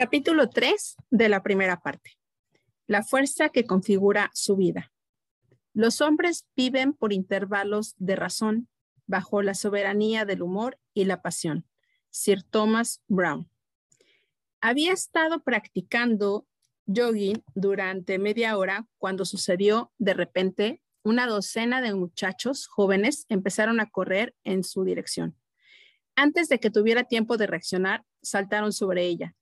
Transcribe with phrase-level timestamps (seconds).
[0.00, 2.12] Capítulo 3 de la primera parte.
[2.86, 4.92] La fuerza que configura su vida.
[5.74, 8.68] Los hombres viven por intervalos de razón
[9.08, 11.66] bajo la soberanía del humor y la pasión.
[12.10, 13.50] Sir Thomas Brown.
[14.60, 16.46] Había estado practicando
[16.86, 23.90] jogging durante media hora cuando sucedió de repente una docena de muchachos jóvenes empezaron a
[23.90, 25.36] correr en su dirección.
[26.14, 29.34] Antes de que tuviera tiempo de reaccionar, saltaron sobre ella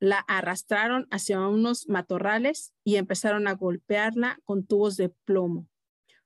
[0.00, 5.68] la arrastraron hacia unos matorrales y empezaron a golpearla con tubos de plomo.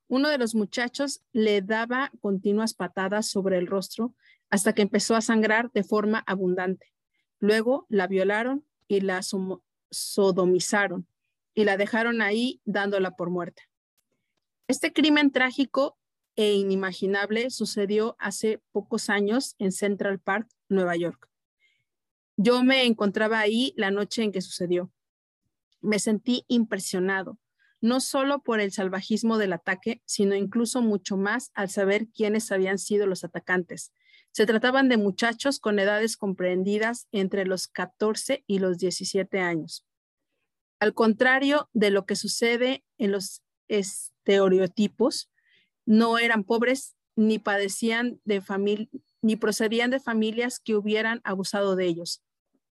[0.08, 4.14] Uno de los muchachos le daba continuas patadas sobre el rostro
[4.50, 6.92] hasta que empezó a sangrar de forma abundante.
[7.40, 9.20] Luego la violaron y la
[9.90, 11.06] sodomizaron
[11.54, 13.62] y la dejaron ahí dándola por muerta.
[14.66, 15.98] Este crimen trágico
[16.36, 21.28] e inimaginable sucedió hace pocos años en Central Park, Nueva York.
[22.40, 24.92] Yo me encontraba ahí la noche en que sucedió.
[25.80, 27.36] Me sentí impresionado,
[27.80, 32.78] no solo por el salvajismo del ataque, sino incluso mucho más al saber quiénes habían
[32.78, 33.92] sido los atacantes.
[34.30, 39.84] Se trataban de muchachos con edades comprendidas entre los 14 y los 17 años.
[40.78, 45.28] Al contrario de lo que sucede en los estereotipos,
[45.86, 48.88] no eran pobres ni padecían de familia
[49.22, 52.22] ni procedían de familias que hubieran abusado de ellos.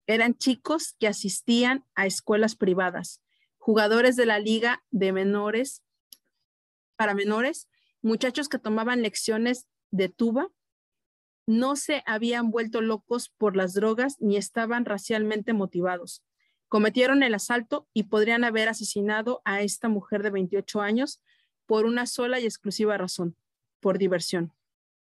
[0.08, 3.22] Eran chicos que asistían a escuelas privadas,
[3.58, 5.82] jugadores de la liga de menores
[6.96, 7.68] para menores,
[8.02, 10.50] muchachos que tomaban lecciones de tuba,
[11.48, 16.24] no se habían vuelto locos por las drogas ni estaban racialmente motivados.
[16.68, 21.22] Cometieron el asalto y podrían haber asesinado a esta mujer de 28 años
[21.66, 23.36] por una sola y exclusiva razón,
[23.80, 24.54] por diversión.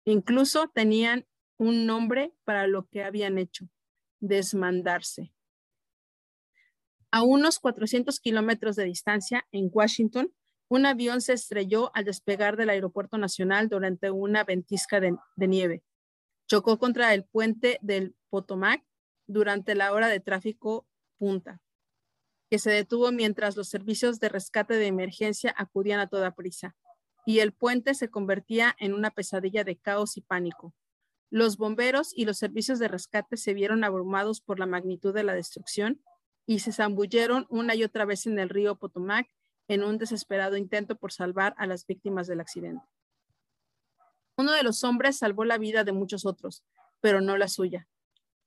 [0.04, 3.68] Incluso tenían un nombre para lo que habían hecho,
[4.20, 5.32] desmandarse.
[7.10, 10.32] A unos 400 kilómetros de distancia, en Washington,
[10.68, 15.82] un avión se estrelló al despegar del Aeropuerto Nacional durante una ventisca de, nieve.
[16.48, 18.84] Chocó contra el puente del Potomac
[19.26, 20.86] durante la hora de tráfico
[21.18, 21.60] punta,
[22.50, 26.76] que se detuvo mientras los servicios de rescate de emergencia acudían a toda prisa,
[27.24, 30.74] y el puente se convertía en una pesadilla de caos y pánico.
[31.30, 35.34] Los bomberos y los servicios de rescate se vieron abrumados por la magnitud de la
[35.34, 36.00] destrucción
[36.46, 39.28] y se zambulleron una y otra vez en el río Potomac
[39.68, 42.86] en un desesperado intento por salvar a las víctimas del accidente.
[44.36, 46.62] Uno de los hombres salvó la vida de muchos otros,
[47.00, 47.88] pero no la suya.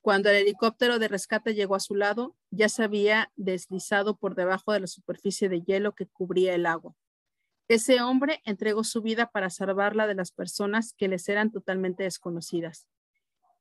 [0.01, 4.71] Cuando el helicóptero de rescate llegó a su lado, ya se había deslizado por debajo
[4.71, 6.95] de la superficie de hielo que cubría el agua.
[7.69, 12.87] Ese hombre entregó su vida para salvarla de las personas que les eran totalmente desconocidas.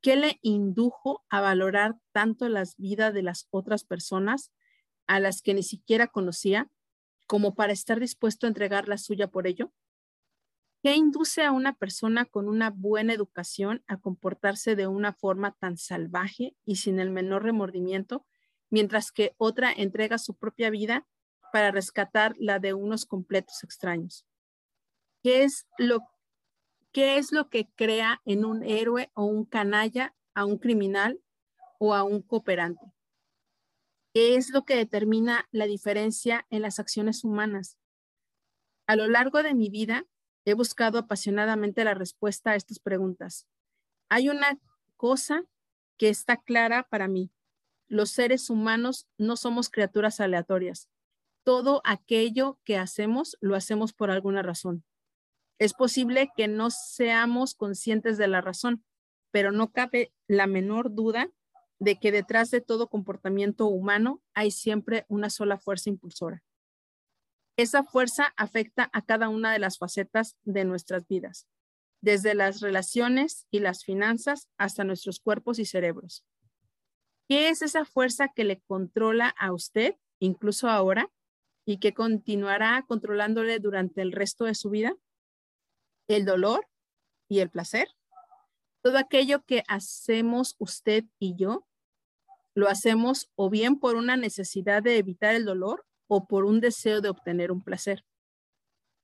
[0.00, 4.50] ¿Qué le indujo a valorar tanto las vidas de las otras personas
[5.06, 6.70] a las que ni siquiera conocía
[7.26, 9.74] como para estar dispuesto a entregar la suya por ello?
[10.82, 15.76] ¿Qué induce a una persona con una buena educación a comportarse de una forma tan
[15.76, 18.24] salvaje y sin el menor remordimiento,
[18.70, 21.06] mientras que otra entrega su propia vida
[21.52, 24.26] para rescatar la de unos completos extraños.
[25.22, 26.00] ¿Qué es lo,
[26.92, 31.20] qué es lo que crea en un héroe o un canalla a un criminal
[31.78, 32.92] o a un cooperante?
[34.14, 37.78] ¿Qué es lo que determina la diferencia en las acciones humanas?
[38.86, 40.06] A lo largo de mi vida
[40.44, 43.46] he buscado apasionadamente la respuesta a estas preguntas.
[44.08, 44.58] Hay una
[44.96, 45.44] cosa
[45.98, 47.30] que está clara para mí.
[47.86, 50.88] Los seres humanos no somos criaturas aleatorias
[51.48, 54.84] todo aquello que hacemos lo hacemos por alguna razón.
[55.58, 58.84] Es posible que no seamos conscientes de la razón,
[59.30, 61.30] pero no cabe la menor duda
[61.78, 66.42] de que detrás de todo comportamiento humano hay siempre una sola fuerza impulsora.
[67.56, 71.48] Esa fuerza afecta a cada una de las facetas de nuestras vidas,
[72.02, 76.26] desde las relaciones y las finanzas hasta nuestros cuerpos y cerebros.
[77.26, 81.10] ¿Qué es esa fuerza que le controla a usted, incluso ahora?
[81.68, 84.96] Y que continuará controlándole durante el resto de su vida?
[86.08, 86.66] El dolor
[87.28, 87.88] y el placer.
[88.80, 91.68] Todo aquello que hacemos usted y yo,
[92.54, 97.02] lo hacemos o bien por una necesidad de evitar el dolor o por un deseo
[97.02, 98.02] de obtener un placer.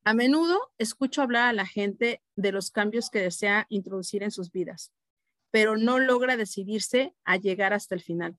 [0.02, 4.50] A menudo escucho hablar a la gente de los cambios que desea introducir en sus
[4.50, 4.90] vidas,
[5.50, 8.38] pero no logra decidirse a llegar hasta el final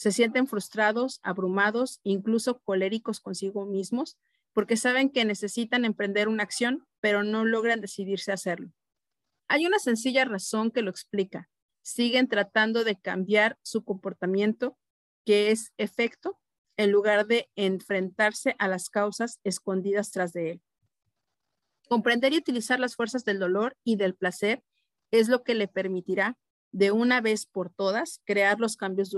[0.00, 4.16] se sienten frustrados, abrumados, incluso coléricos consigo mismos,
[4.54, 8.72] porque saben que necesitan emprender una acción, pero no logran decidirse a hacerlo.
[9.46, 11.50] Hay una sencilla razón que lo explica.
[11.82, 14.78] Siguen tratando de cambiar su comportamiento
[15.26, 16.40] que es efecto,
[16.78, 20.62] en lugar de enfrentarse a las causas escondidas tras de él.
[21.90, 24.64] Comprender y utilizar las fuerzas del dolor y del placer
[25.10, 26.38] es lo que le permitirá
[26.72, 29.10] de una vez por todas crear los cambios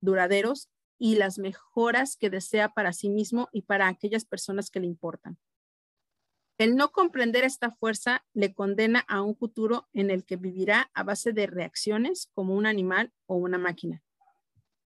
[0.00, 0.68] duraderos
[0.98, 5.38] y las mejoras que desea para sí mismo y para aquellas personas que le importan.
[6.58, 11.04] El no comprender esta fuerza le condena a un futuro en el que vivirá a
[11.04, 14.02] base de reacciones como un animal o una máquina.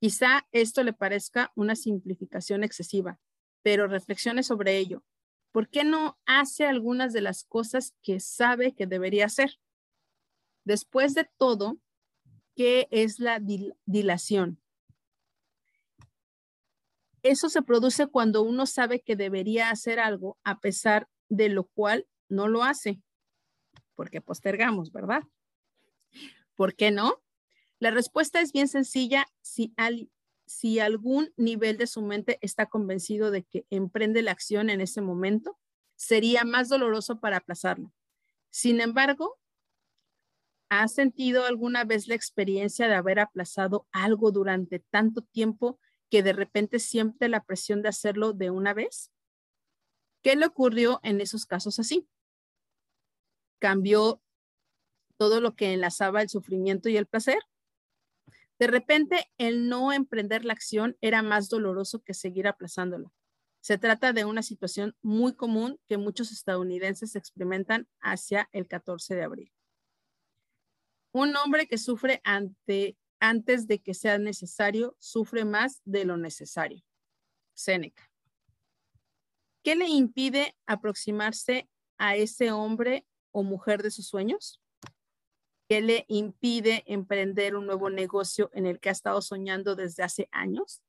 [0.02, 3.20] Quizá esto le parezca una simplificación excesiva,
[3.62, 5.06] pero reflexione sobre ello.
[5.54, 9.60] ¿Por qué no hace algunas de las cosas que sabe que debería hacer?
[10.66, 11.78] Después de todo,
[12.56, 13.40] ¿qué es la
[13.86, 14.61] dilación?
[17.24, 22.08] Eso se produce cuando uno sabe que debería hacer algo a pesar de lo cual
[22.30, 23.02] no lo hace,
[23.96, 25.24] porque postergamos, ¿verdad?
[26.56, 27.22] ¿Por qué no?
[27.80, 29.74] La respuesta es bien sencilla si,
[30.80, 35.58] algún nivel de su mente está convencido de que emprende la acción en ese momento,
[35.96, 37.92] sería más doloroso para aplazarlo.
[38.50, 39.40] Sin embargo,
[40.70, 45.80] ¿ha sentido alguna vez la experiencia de haber aplazado algo durante tanto tiempo
[46.12, 49.10] que de repente siente la presión de hacerlo de una vez?
[50.22, 52.08] ¿Qué le ocurrió en esos casos así?
[53.60, 54.22] Cambió
[55.18, 57.40] todo lo que enlazaba el sufrimiento y el placer.
[58.60, 63.12] De repente, el no emprender la acción era más doloroso que seguir aplazándola.
[63.62, 69.24] Se trata de una situación muy común que muchos estadounidenses experimentan hacia el 14 de
[69.24, 69.54] abril.
[71.14, 76.84] Un hombre que sufre ante antes de que sea necesario, sufre más de lo necesario.
[77.54, 78.12] Séneca.
[79.64, 81.70] ¿Qué le impide aproximarse
[82.00, 84.60] a ese hombre o mujer de sus sueños?
[85.70, 90.28] ¿Qué le impide emprender un nuevo negocio en el que ha estado soñando desde hace
[90.32, 90.82] años?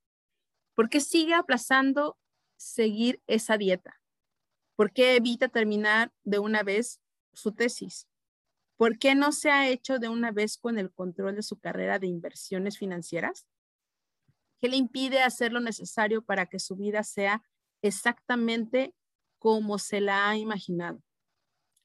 [0.75, 2.19] ¿Por qué sigue aplazando
[2.57, 4.01] seguir esa dieta?
[4.75, 6.99] ¿Por qué evita terminar de una vez
[7.35, 8.09] su tesis?
[8.83, 12.01] ¿Por qué no se ha hecho de una vez con el control de su carrera
[12.01, 13.47] de inversiones financieras?
[14.61, 17.45] ¿Qué le impide hacer lo necesario para que su vida sea
[17.81, 18.93] exactamente
[19.39, 21.01] como se la ha imaginado?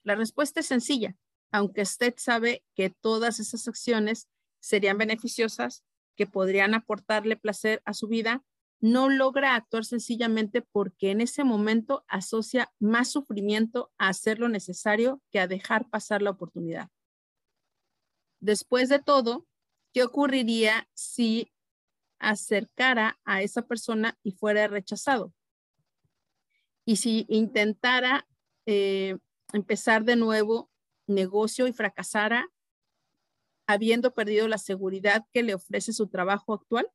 [0.01, 1.15] La respuesta es sencilla.
[1.51, 4.27] Aunque usted sabe que todas esas acciones
[4.59, 5.83] serían beneficiosas,
[6.15, 8.43] que podrían aportarle placer a su vida,
[8.79, 15.21] no logra actuar sencillamente porque en ese momento asocia más sufrimiento a hacer lo necesario
[15.31, 16.89] que a dejar pasar la oportunidad.
[18.39, 19.47] Después de todo,
[19.93, 21.51] ¿qué ocurriría si
[22.19, 25.33] acercara a esa persona y fuera rechazado?
[26.85, 28.27] Y si intentara
[28.65, 29.17] eh,
[29.53, 30.69] empezar de nuevo
[31.07, 32.47] negocio y fracasara
[33.67, 36.89] habiendo perdido la seguridad que le ofrece su trabajo actual?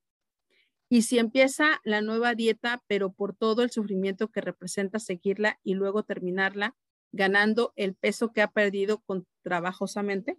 [0.92, 5.72] Y si empieza la nueva dieta, pero por todo el sufrimiento que representa seguirla y
[5.72, 6.76] luego terminarla,
[7.12, 10.36] ganando el peso que ha perdido con trabajosamente.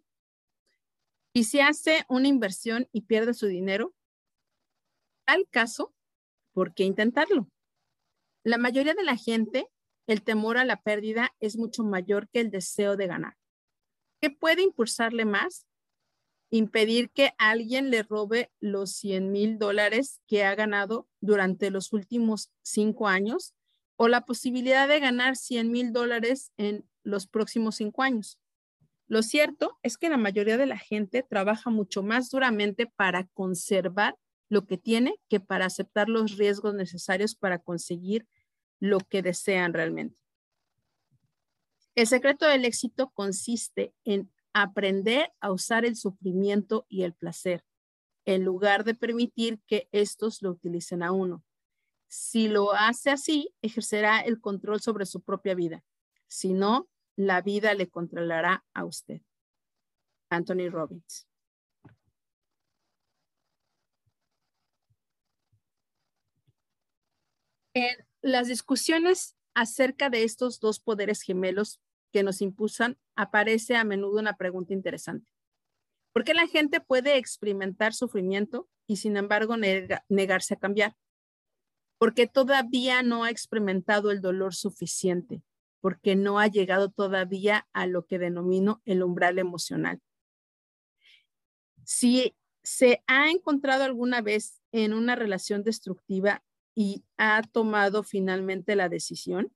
[1.34, 3.96] Y si hace una inversión y pierde su dinero,
[5.26, 5.92] al caso,
[6.52, 7.50] ¿por qué intentarlo?
[8.44, 9.66] La mayoría de la gente,
[10.06, 13.38] el temor a la pérdida es mucho mayor que el deseo de ganar.
[14.22, 15.66] ¿Qué puede impulsarle más?
[16.54, 22.52] Impedir que alguien le robe los 100 mil dólares que ha ganado durante los últimos
[22.62, 23.56] cinco años
[23.96, 28.38] o la posibilidad de ganar 100 mil dólares en los próximos cinco años.
[29.08, 34.16] Lo cierto es que la mayoría de la gente trabaja mucho más duramente para conservar
[34.48, 38.28] lo que tiene que para aceptar los riesgos necesarios para conseguir
[38.80, 40.22] lo que desean realmente.
[41.96, 47.66] El secreto del éxito consiste en aprender a usar el sufrimiento y el placer,
[48.26, 51.44] en lugar de permitir que estos lo utilicen a uno.
[52.08, 55.84] Si lo hace así, ejercerá el control sobre su propia vida.
[56.28, 59.22] Si no, la vida le controlará a usted.
[60.30, 61.28] Anthony Robbins.
[67.76, 71.82] En las discusiones acerca de estos dos poderes gemelos
[72.12, 75.28] que nos impulsan, aparece a menudo una pregunta interesante.
[76.14, 79.56] ¿Por qué la gente puede experimentar sufrimiento y sin embargo
[80.10, 80.96] negarse a cambiar?
[81.98, 85.42] Porque todavía no ha experimentado el dolor suficiente,
[85.82, 90.02] porque no ha llegado todavía a lo que denomino el umbral emocional.
[91.84, 96.44] Si se ha encontrado alguna vez en una relación destructiva
[96.76, 99.52] y ha tomado finalmente la decisión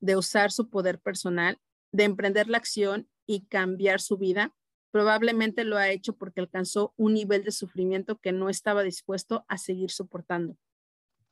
[0.00, 1.60] de usar su poder personal
[1.92, 4.54] de emprender la acción y cambiar su vida,
[4.90, 9.58] Probablemente lo ha hecho porque alcanzó un nivel de sufrimiento que no estaba dispuesto a
[9.58, 10.56] seguir soportando.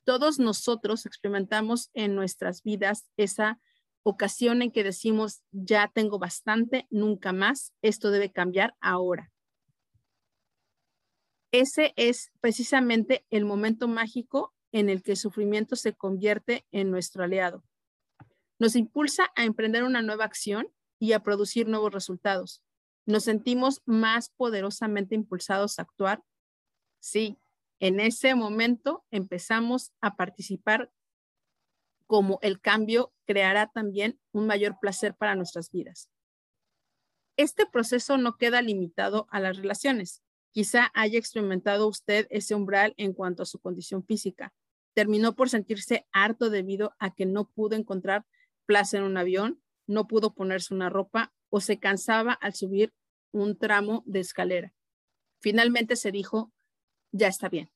[0.03, 3.59] Todos nosotros experimentamos en nuestras vidas esa
[4.03, 9.31] ocasión en que decimos, ya tengo bastante, nunca más, esto debe cambiar ahora.
[11.51, 17.23] Ese es precisamente el momento mágico en el que el sufrimiento se convierte en nuestro
[17.23, 17.63] aliado.
[18.59, 22.63] Nos impulsa a emprender una nueva acción y a producir nuevos resultados.
[23.05, 26.23] Nos sentimos más poderosamente impulsados a actuar.
[26.99, 27.37] Sí,
[27.79, 30.91] en ese momento empezamos a participar
[32.07, 36.09] como el cambio creará también un mayor placer para nuestras vidas.
[37.35, 40.23] Este proceso no queda limitado a las relaciones.
[40.51, 44.53] Quizá haya experimentado usted ese umbral en cuanto a su condición física.
[44.93, 48.25] Terminó por sentirse harto debido a que no pudo encontrar
[48.67, 52.93] plaza en un avión, no pudo ponerse una ropa o se cansaba al subir
[53.31, 54.75] un tramo de escalera.
[55.41, 56.51] Finalmente se dijo,
[57.11, 57.71] ya está bien,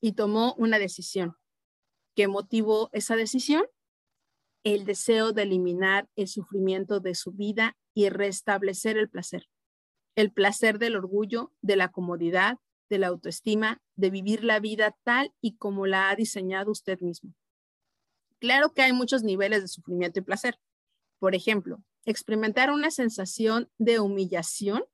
[0.00, 1.36] y tomó una decisión.
[2.14, 3.64] ¿Qué motivó esa decisión?
[4.64, 9.48] El deseo de eliminar el sufrimiento de su vida y restablecer el placer.
[10.14, 15.32] El placer del orgullo, de la comodidad, de la autoestima, de vivir la vida tal
[15.40, 17.34] y como la ha diseñado usted mismo.
[18.38, 20.58] Claro que hay muchos niveles de sufrimiento y placer.
[21.18, 24.84] Por ejemplo, experimentar una sensación de humillación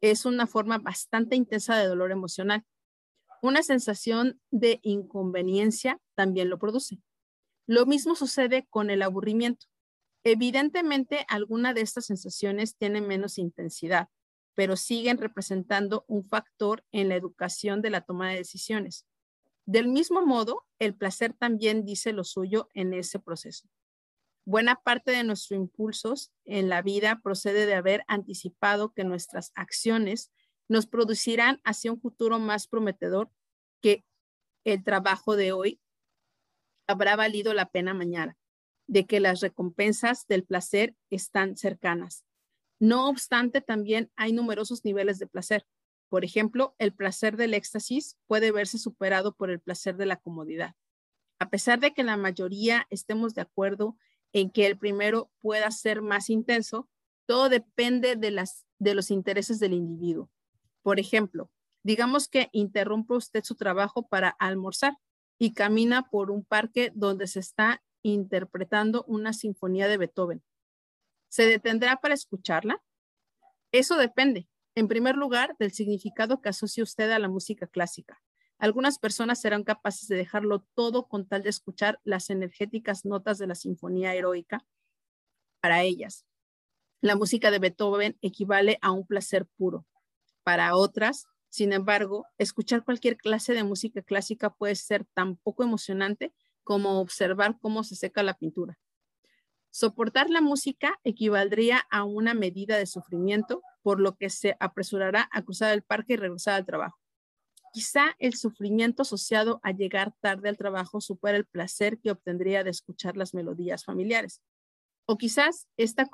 [0.00, 2.64] es una forma bastante intensa de dolor emocional.
[3.42, 6.98] Una sensación de inconveniencia también lo produce.
[7.66, 9.66] Lo mismo sucede con el aburrimiento.
[10.24, 14.08] Evidentemente, alguna de estas sensaciones tiene menos intensidad,
[14.54, 19.06] pero siguen representando un factor en la educación de la toma de decisiones.
[19.66, 23.68] Del mismo modo, el placer también dice lo suyo en ese proceso.
[24.44, 30.30] Buena parte de nuestros impulsos en la vida procede de haber anticipado que nuestras acciones
[30.68, 33.28] nos producirán hacia un futuro más prometedor
[33.82, 34.04] que
[34.64, 35.80] el trabajo de hoy
[36.86, 38.36] habrá valido la pena mañana,
[38.86, 42.24] de que las recompensas del placer están cercanas.
[42.78, 45.66] No obstante, también hay numerosos niveles de placer.
[46.08, 50.74] Por ejemplo, el placer del éxtasis puede verse superado por el placer de la comodidad.
[51.38, 53.96] A pesar de que la mayoría estemos de acuerdo
[54.32, 56.88] en que el primero pueda ser más intenso,
[57.26, 60.30] todo depende de, las, de los intereses del individuo.
[60.82, 61.50] Por ejemplo,
[61.82, 64.96] digamos que interrumpe usted su trabajo para almorzar
[65.38, 70.42] y camina por un parque donde se está interpretando una sinfonía de Beethoven.
[71.28, 72.82] ¿Se detendrá para escucharla?
[73.72, 78.22] Eso depende, en primer lugar, del significado que asocia usted a la música clásica.
[78.58, 83.46] Algunas personas serán capaces de dejarlo todo con tal de escuchar las energéticas notas de
[83.46, 84.66] la sinfonía heroica.
[85.60, 86.26] Para ellas,
[87.00, 89.86] la música de Beethoven equivale a un placer puro.
[90.42, 96.34] Para otras, sin embargo, escuchar cualquier clase de música clásica puede ser tan poco emocionante
[96.64, 98.78] como observar cómo se seca la pintura.
[99.70, 105.42] Soportar la música equivaldría a una medida de sufrimiento, por lo que se apresurará a
[105.42, 106.98] cruzar el parque y regresar al trabajo.
[107.72, 112.70] Quizá el sufrimiento asociado a llegar tarde al trabajo supera el placer que obtendría de
[112.70, 114.42] escuchar las melodías familiares.
[115.06, 116.10] O quizás está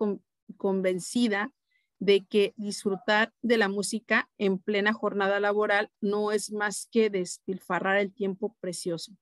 [0.58, 1.50] convencida
[1.98, 7.96] de que disfrutar de la música en plena jornada laboral no es más que despilfarrar
[7.96, 9.16] el tiempo precioso.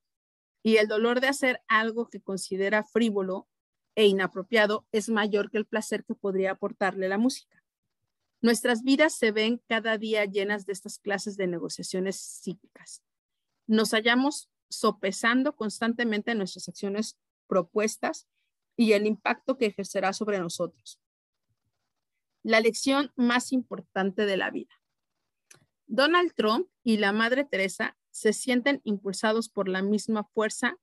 [0.65, 3.47] Y el dolor de hacer algo que considera frívolo
[3.95, 7.60] e inapropiado es mayor que el placer que podría aportarle la música.
[8.43, 13.03] Nuestras vidas se ven cada día llenas de estas clases de negociaciones psíquicas.
[13.67, 18.29] Nos hallamos sopesando constantemente nuestras acciones propuestas
[18.77, 21.01] y el impacto que ejercerá sobre nosotros.
[22.43, 24.81] La lección más importante de la vida.
[25.87, 30.79] Donald Trump y la Madre Teresa se sienten impulsados por la misma fuerza.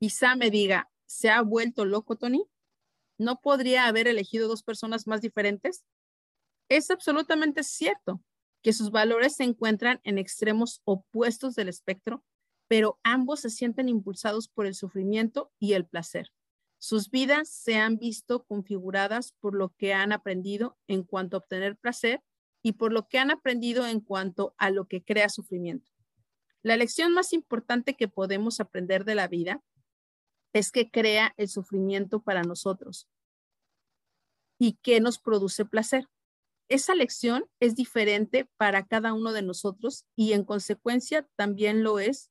[0.00, 2.48] Quizá me diga, ¿se ha vuelto loco, Tony?
[3.18, 5.84] ¿No podría haber elegido dos personas más diferentes?
[6.68, 8.22] Es absolutamente cierto
[8.62, 12.24] que sus valores se encuentran en extremos opuestos del espectro,
[12.68, 16.30] pero ambos se sienten impulsados por el sufrimiento y el placer.
[16.78, 21.76] Sus vidas se han visto configuradas por lo que han aprendido en cuanto a obtener
[21.76, 22.22] placer
[22.62, 25.90] y por lo que han aprendido en cuanto a lo que crea sufrimiento.
[26.62, 29.62] La lección más importante que podemos aprender de la vida
[30.52, 33.08] es que crea el sufrimiento para nosotros
[34.58, 36.08] y que nos produce placer.
[36.68, 42.30] Esa lección es diferente para cada uno de nosotros y en consecuencia también lo es,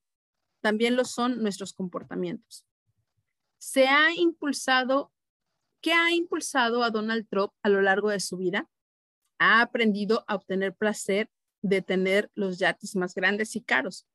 [0.61, 2.65] también lo son nuestros comportamientos.
[3.57, 5.11] Se ha impulsado,
[5.81, 8.69] ¿qué ha impulsado a Donald Trump a lo largo de su vida?
[9.39, 11.31] Ha aprendido a obtener placer
[11.63, 14.05] de tener los yates más grandes y caros,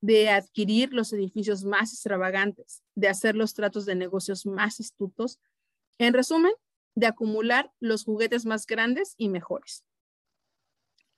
[0.00, 5.38] de adquirir los edificios más extravagantes, de hacer los tratos de negocios más astutos.
[5.98, 6.52] En resumen,
[6.94, 9.84] de acumular los juguetes más grandes y mejores.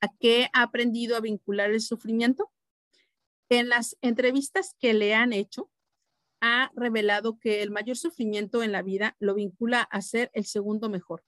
[0.01, 2.51] ¿A qué ha aprendido a vincular el sufrimiento?
[3.49, 5.71] En las entrevistas que le han hecho,
[6.41, 10.89] ha revelado que el mayor sufrimiento en la vida lo vincula a ser el segundo
[10.89, 11.25] mejor.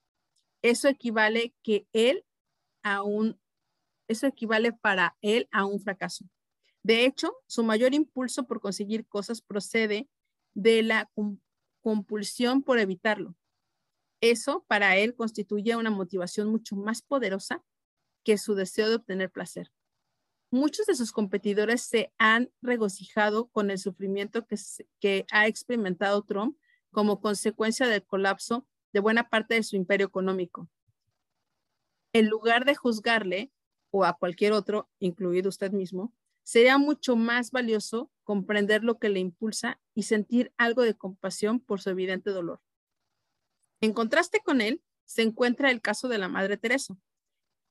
[0.60, 2.24] Eso equivale que él
[2.82, 3.40] a un,
[4.08, 6.24] eso equivale para él a un fracaso.
[6.84, 10.06] De hecho, su mayor impulso por conseguir cosas procede
[10.52, 11.10] de la
[11.80, 13.34] compulsión por evitarlo.
[14.20, 17.64] Eso para él constituye una motivación mucho más poderosa
[18.22, 19.72] que su deseo de obtener placer.
[20.50, 24.46] Muchos de sus competidores se han regocijado con el sufrimiento
[25.00, 26.56] que, ha experimentado Trump
[26.92, 30.68] como consecuencia del colapso de buena parte de su imperio económico.
[32.12, 33.50] En lugar de juzgarle
[33.90, 36.12] o a cualquier otro, incluido usted mismo,
[36.44, 41.80] sería mucho más valioso comprender lo que le impulsa y sentir algo de compasión por
[41.80, 42.60] su evidente dolor.
[43.80, 46.96] En contraste con él, se encuentra el caso de la Madre Teresa.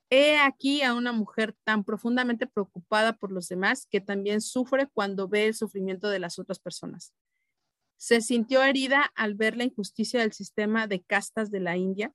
[0.09, 5.27] He aquí a una mujer tan profundamente preocupada por los demás que también sufre cuando
[5.27, 7.13] ve el sufrimiento de las otras personas.
[7.97, 12.13] Se sintió herida al ver la injusticia del sistema de castas de la India.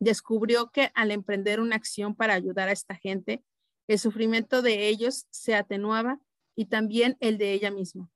[0.00, 3.42] Descubrió que al emprender una acción para ayudar a esta gente,
[3.88, 6.20] el sufrimiento de ellos se atenuaba
[6.54, 8.10] y también el de ella misma.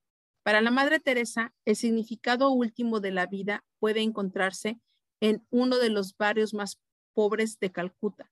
[0.45, 4.79] Para la Madre Teresa, el significado último de la vida puede encontrarse
[5.21, 6.79] en uno de los barrios más
[7.14, 8.31] pobres de Calcuta,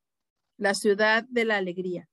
[0.58, 2.08] la ciudad de la alegría,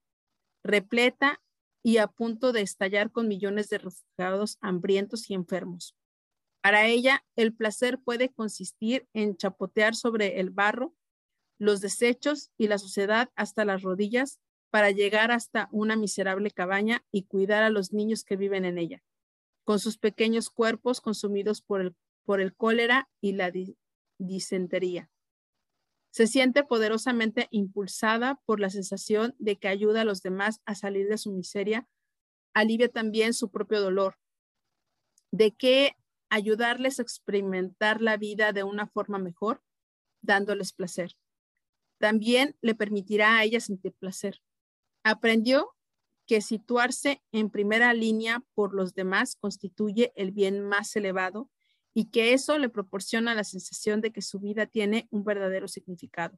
[0.64, 1.42] repleta
[1.84, 5.96] y a punto de estallar con millones de refugiados hambrientos y enfermos.
[6.62, 10.94] Para ella, el placer puede consistir en chapotear sobre el barro,
[11.60, 17.24] los desechos y la suciedad hasta las rodillas para llegar hasta una miserable cabaña y
[17.24, 19.04] cuidar a los niños que viven en ella
[19.68, 23.52] con sus pequeños cuerpos consumidos por el, por el cólera y la
[24.18, 25.12] disentería.
[26.10, 31.10] Se siente poderosamente impulsada por la sensación de que ayuda a los demás a salir
[31.10, 31.86] de su miseria,
[32.54, 34.16] alivia también su propio dolor,
[35.32, 35.98] de que
[36.30, 39.62] ayudarles a experimentar la vida de una forma mejor,
[40.22, 41.18] dándoles placer.
[42.00, 44.42] También le permitirá a ella sentir placer.
[45.10, 45.74] Aprendió
[46.26, 51.50] que situarse en primera línea por los demás constituye el bien más elevado
[51.94, 56.38] y que eso le proporciona la sensación de que su vida tiene un verdadero significado.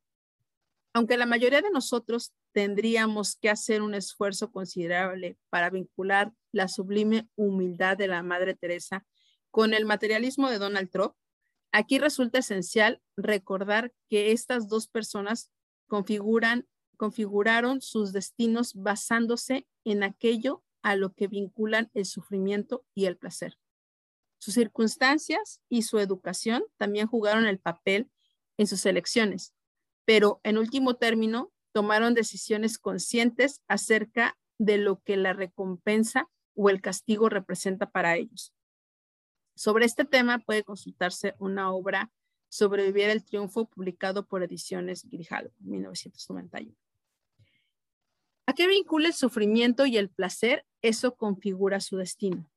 [0.94, 7.28] Aunque la mayoría de nosotros tendríamos que hacer un esfuerzo considerable para vincular la sublime
[7.36, 9.04] humildad de la Madre Teresa
[9.50, 11.16] con el materialismo de Donald Trump,
[11.72, 15.50] aquí resulta esencial recordar que estas dos personas
[15.88, 16.68] configuran
[17.00, 23.58] configuraron sus destinos basándose en aquello a lo que vinculan el sufrimiento y el placer.
[24.38, 28.12] Sus circunstancias y su educación también jugaron el papel
[28.58, 29.56] en sus elecciones,
[30.04, 36.82] pero en último término tomaron decisiones conscientes acerca de lo que la recompensa o el
[36.82, 38.54] castigo representa para ellos.
[39.56, 42.12] Sobre este tema puede consultarse una obra
[42.52, 46.89] Sobrevivir el triunfo publicado por Ediciones Grijalvo, 1991.
[48.50, 50.66] ¿A qué vincula el sufrimiento y el placer?
[50.82, 52.50] Eso configura su destino.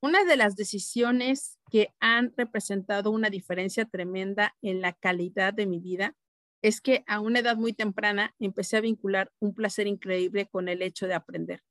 [0.00, 5.78] Una de las decisiones que han representado una diferencia tremenda en la calidad de mi
[5.78, 6.16] vida
[6.62, 10.80] es que a una edad muy temprana empecé a vincular un placer increíble con el
[10.80, 11.62] hecho de aprender.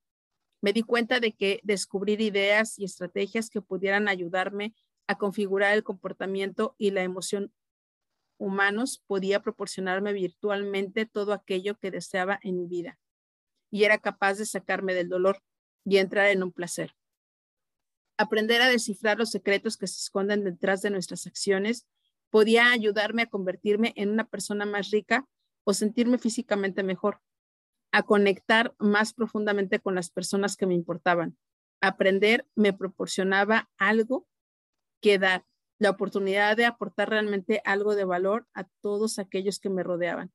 [0.62, 4.76] Me di cuenta de que descubrir ideas y estrategias que pudieran ayudarme
[5.08, 7.52] a configurar el comportamiento y la emoción
[8.38, 13.00] humanos podía proporcionarme virtualmente todo aquello que deseaba en mi vida
[13.72, 15.42] y era capaz de sacarme del dolor
[15.86, 16.96] y entrar en un placer.
[18.18, 21.88] Aprender a descifrar los secretos que se esconden detrás de nuestras acciones
[22.30, 25.28] podía ayudarme a convertirme en una persona más rica
[25.64, 27.22] o sentirme físicamente mejor,
[27.92, 31.38] a conectar más profundamente con las personas que me importaban.
[31.82, 34.28] Aprender me proporcionaba algo
[35.02, 35.46] que dar,
[35.80, 40.32] la oportunidad de aportar realmente algo de valor a todos aquellos que me rodeaban.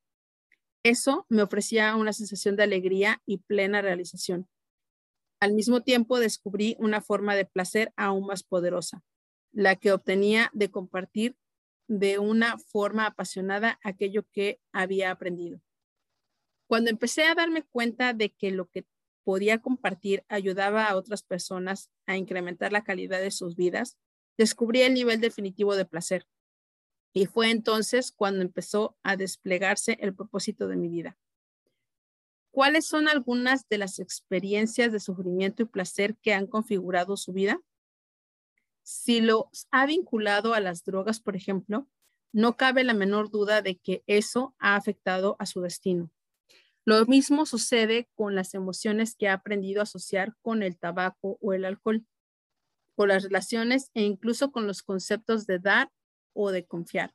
[0.85, 4.49] Eso me ofrecía una sensación de alegría y plena realización.
[5.40, 9.03] Al mismo tiempo descubrí una forma de placer aún más poderosa,
[9.51, 11.37] la que obtenía de compartir
[11.88, 15.62] de una forma apasionada aquello que había aprendido.
[16.68, 18.85] Cuando empecé a darme cuenta de que lo que
[19.25, 23.97] podía compartir ayudaba a otras personas a incrementar la calidad de sus vidas,
[24.37, 26.27] descubrí el nivel definitivo de placer.
[27.16, 31.16] Y fue entonces cuando empezó a desplegarse el propósito de mi vida.
[32.50, 37.61] ¿Cuáles son algunas de las experiencias de sufrimiento y placer que han configurado su vida?
[38.83, 41.88] Si los ha vinculado a las drogas, por ejemplo,
[42.33, 46.11] no cabe la menor duda de que eso ha afectado a su destino.
[46.85, 51.53] Lo mismo sucede con las emociones que ha aprendido a asociar con el tabaco o
[51.53, 52.05] el alcohol,
[52.96, 55.92] con las relaciones e incluso con los conceptos de dar
[56.35, 57.14] o de confiar.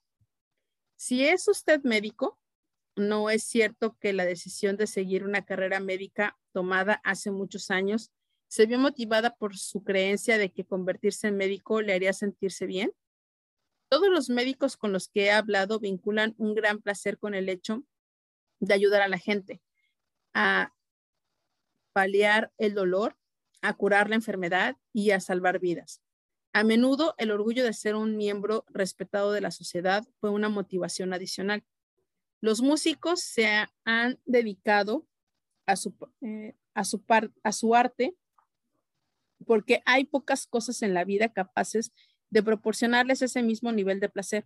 [0.96, 2.40] Si es usted médico,
[2.96, 8.12] no es cierto que la decisión de seguir una carrera médica tomada hace muchos años
[8.48, 12.92] se vio motivada por su creencia de que convertirse en médico le haría sentirse bien.
[13.90, 17.84] Todos los médicos con los que he hablado vinculan un gran placer con el hecho
[18.60, 19.62] de ayudar a la gente,
[20.34, 20.74] a
[21.94, 23.18] paliar el dolor,
[23.62, 26.02] a curar la enfermedad y a salvar vidas.
[26.60, 31.14] A menudo el orgullo de ser un miembro respetado de la sociedad fue una motivación
[31.14, 31.64] adicional.
[32.42, 33.48] Los músicos se
[33.86, 35.08] han dedicado
[35.66, 36.84] a su, eh, a
[37.54, 38.14] su arte
[39.46, 41.94] porque hay pocas cosas en la vida capaces
[42.30, 44.46] de proporcionarles ese mismo nivel de placer.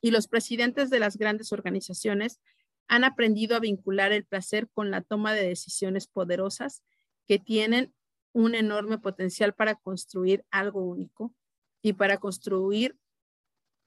[0.00, 2.40] Y los presidentes de las grandes organizaciones
[2.88, 6.82] han aprendido a vincular el placer con la toma de decisiones poderosas
[7.28, 7.94] que tienen
[8.36, 11.34] un enorme potencial para construir algo único
[11.80, 12.94] y para construir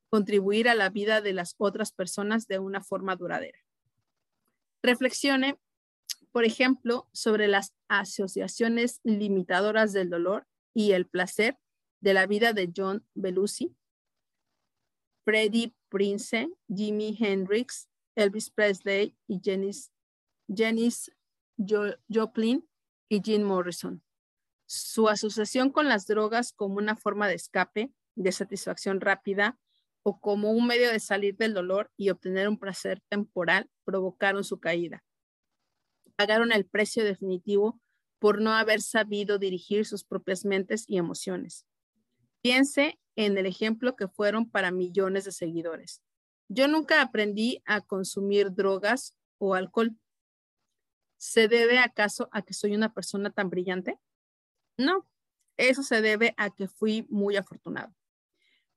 [0.09, 3.59] contribuir a la vida de las otras personas de una forma duradera.
[4.81, 5.59] Reflexione,
[6.31, 11.59] por ejemplo, sobre las asociaciones limitadoras del dolor y el placer
[12.01, 13.75] de la vida de John Belushi,
[15.25, 21.11] Freddie Prince, Jimi Hendrix, Elvis Presley y Janis,
[22.09, 22.67] Joplin
[23.09, 24.01] y Jim Morrison.
[24.71, 29.57] Su asociación con las drogas como una forma de escape, de satisfacción rápida
[30.03, 34.59] o como un medio de salir del dolor y obtener un placer temporal provocaron su
[34.59, 35.03] caída.
[36.15, 37.81] Pagaron el precio definitivo
[38.19, 41.65] por no haber sabido dirigir sus propias mentes y emociones.
[42.43, 46.03] Piense en el ejemplo que fueron para millones de seguidores.
[46.47, 49.97] Yo nunca aprendí a consumir drogas o alcohol.
[51.17, 53.97] ¿Se debe acaso a que soy una persona tan brillante?
[54.79, 55.05] No,
[55.57, 57.93] eso se debe a que fui muy afortunado.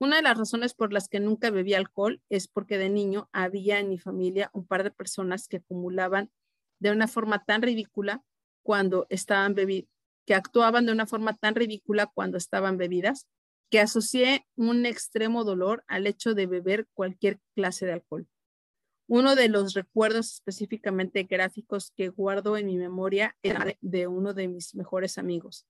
[0.00, 3.78] Una de las razones por las que nunca bebí alcohol es porque de niño había
[3.78, 6.32] en mi familia un par de personas que acumulaban
[6.80, 8.24] de una forma tan ridícula
[8.64, 9.88] cuando estaban bebidas,
[10.26, 13.28] que actuaban de una forma tan ridícula cuando estaban bebidas,
[13.70, 18.26] que asocié un extremo dolor al hecho de beber cualquier clase de alcohol.
[19.06, 24.48] Uno de los recuerdos específicamente gráficos que guardo en mi memoria era de uno de
[24.48, 25.64] mis mejores amigos.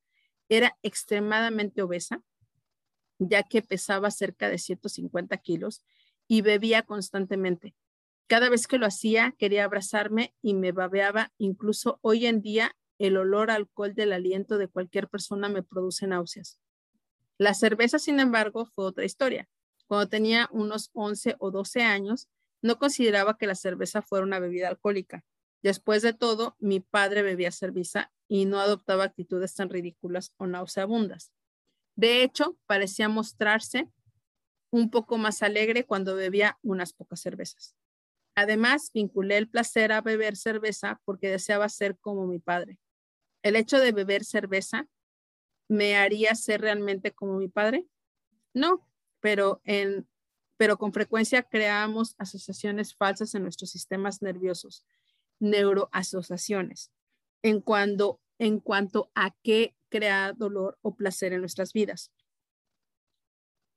[0.48, 2.22] Era extremadamente obesa
[3.28, 5.82] ya que pesaba cerca de 150 kilos
[6.28, 7.74] y bebía constantemente.
[8.26, 11.32] Cada vez que lo hacía, quería abrazarme y me babeaba.
[11.38, 16.06] Incluso hoy en día, el olor a alcohol del aliento de cualquier persona me produce
[16.06, 16.58] náuseas.
[17.38, 19.48] La cerveza, sin embargo, fue otra historia.
[19.86, 22.28] Cuando tenía unos 11 o 12 años,
[22.62, 25.24] no consideraba que la cerveza fuera una bebida alcohólica.
[25.62, 31.32] Después de todo, mi padre bebía cerveza y no adoptaba actitudes tan ridículas o nauseabundas.
[31.96, 33.88] De hecho, parecía mostrarse
[34.70, 37.76] un poco más alegre cuando bebía unas pocas cervezas.
[38.34, 42.78] Además, vinculé el placer a beber cerveza porque deseaba ser como mi padre.
[43.42, 44.88] ¿El hecho de beber cerveza
[45.68, 47.86] me haría ser realmente como mi padre?
[48.54, 48.88] No,
[49.20, 50.08] pero, en,
[50.56, 54.86] pero con frecuencia creamos asociaciones falsas en nuestros sistemas nerviosos,
[55.42, 56.90] neuroasociaciones,
[57.42, 62.10] en, cuando, en cuanto a qué crea dolor o placer en nuestras vidas.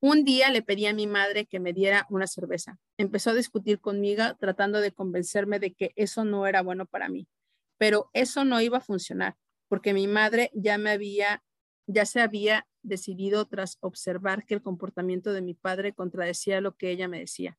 [0.00, 2.78] Un día le pedí a mi madre que me diera una cerveza.
[2.96, 7.28] Empezó a discutir conmigo tratando de convencerme de que eso no era bueno para mí,
[7.78, 9.36] pero eso no iba a funcionar
[9.68, 11.42] porque mi madre ya me había
[11.88, 16.90] ya se había decidido tras observar que el comportamiento de mi padre contradecía lo que
[16.90, 17.58] ella me decía.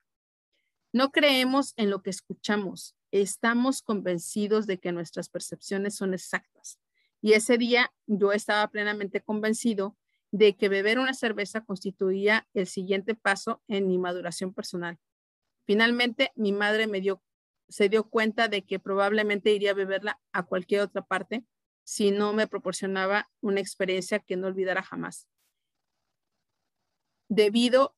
[0.93, 6.79] No creemos en lo que escuchamos, estamos convencidos de que nuestras percepciones son exactas.
[7.21, 9.97] Y ese día yo estaba plenamente convencido
[10.31, 14.99] de que beber una cerveza constituía el siguiente paso en mi maduración personal.
[15.65, 17.21] Finalmente, mi madre me dio,
[17.67, 21.43] se dio cuenta de que probablemente iría a beberla a cualquier otra parte
[21.83, 25.27] si no me proporcionaba una experiencia que no olvidara jamás.
[27.29, 27.96] Debido,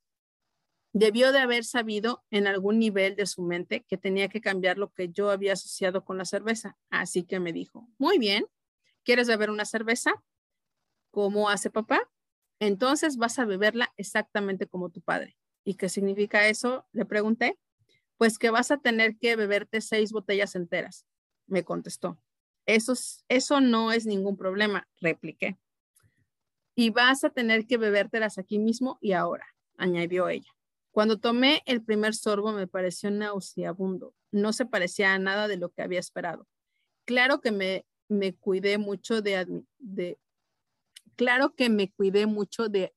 [0.94, 4.92] debió de haber sabido en algún nivel de su mente que tenía que cambiar lo
[4.92, 6.78] que yo había asociado con la cerveza.
[6.90, 8.46] Así que me dijo, muy bien,
[9.10, 10.12] ¿Quieres beber una cerveza?
[11.10, 12.00] ¿Cómo hace papá?
[12.60, 15.36] Entonces vas a beberla exactamente como tu padre.
[15.64, 16.86] ¿Y qué significa eso?
[16.92, 17.58] Le pregunté.
[18.18, 21.08] Pues que vas a tener que beberte seis botellas enteras,
[21.48, 22.22] me contestó.
[22.66, 22.94] Eso,
[23.30, 25.58] eso no es ningún problema, repliqué.
[26.76, 29.48] Y vas a tener que bebértelas aquí mismo y ahora,
[29.78, 30.52] añadió ella.
[31.00, 34.14] Cuando tomé el primer sorbo me pareció nauseabundo.
[34.32, 36.46] No se parecía a nada de lo que había esperado.
[37.06, 37.86] Claro que me,
[38.34, 40.20] cuidé mucho de, de,
[41.16, 42.94] claro que me cuidé mucho de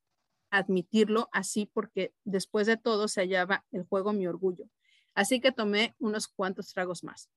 [0.51, 4.69] admitirlo así porque después de todo se hallaba el juego mi orgullo.
[5.15, 7.31] Así que tomé unos cuantos tragos más.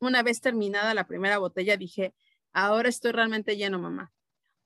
[0.00, 2.12] Una vez terminada la primera botella dije,
[2.52, 4.12] ahora estoy realmente lleno, mamá.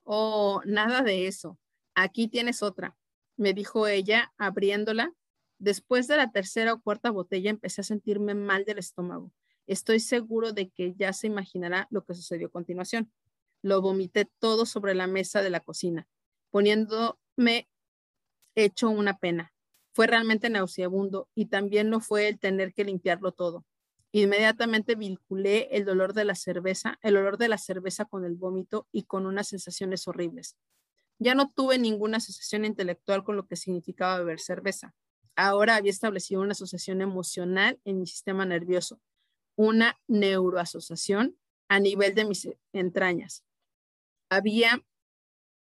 [0.03, 1.59] Oh, nada de eso.
[1.93, 2.97] Aquí tienes otra
[3.37, 5.13] me dijo ella, abriéndola.
[5.57, 9.31] Después de la tercera o cuarta botella empecé a sentirme mal del estómago.
[9.67, 13.11] Estoy seguro de que ya se imaginará lo que sucedió a continuación.
[13.61, 16.07] Lo vomité todo sobre la mesa de la cocina,
[16.51, 17.67] poniéndome
[18.53, 19.53] hecho una pena.
[19.93, 23.65] Fue realmente nauseabundo y también no fue el tener que limpiarlo todo.
[24.11, 28.87] Inmediatamente vinculé el dolor de la cerveza, el olor de la cerveza con el vómito
[28.91, 30.55] y con unas sensaciones horribles.
[31.19, 34.93] Ya no tuve ninguna asociación intelectual con lo que significaba beber cerveza.
[35.35, 39.01] Ahora había establecido una asociación emocional en mi sistema nervioso,
[39.55, 43.43] una neuroasociación a nivel de mis entrañas.
[44.29, 44.83] Había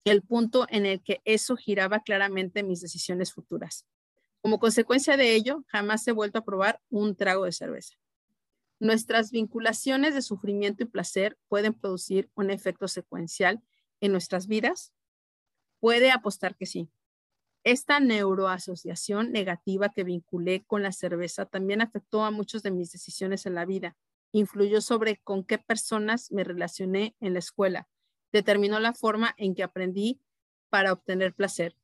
[0.06, 3.86] el punto en el que eso giraba claramente mis decisiones futuras.
[4.42, 7.96] Como consecuencia de ello, jamás he vuelto a probar un trago de cerveza.
[8.80, 13.62] Nuestras vinculaciones de sufrimiento y placer pueden producir un efecto secuencial
[14.02, 14.93] en nuestras vidas
[15.84, 16.88] Puede apostar que sí.
[17.66, 23.46] Esta neuroasociación negativa que vinculé con la cerveza también afectó a muchas de mis decisiones
[23.46, 23.98] en la vida.
[24.32, 27.90] Influyó sobre con qué personas me relacioné en la escuela.
[28.32, 30.22] Determinó la forma en que aprendí
[30.70, 31.76] para obtener placer.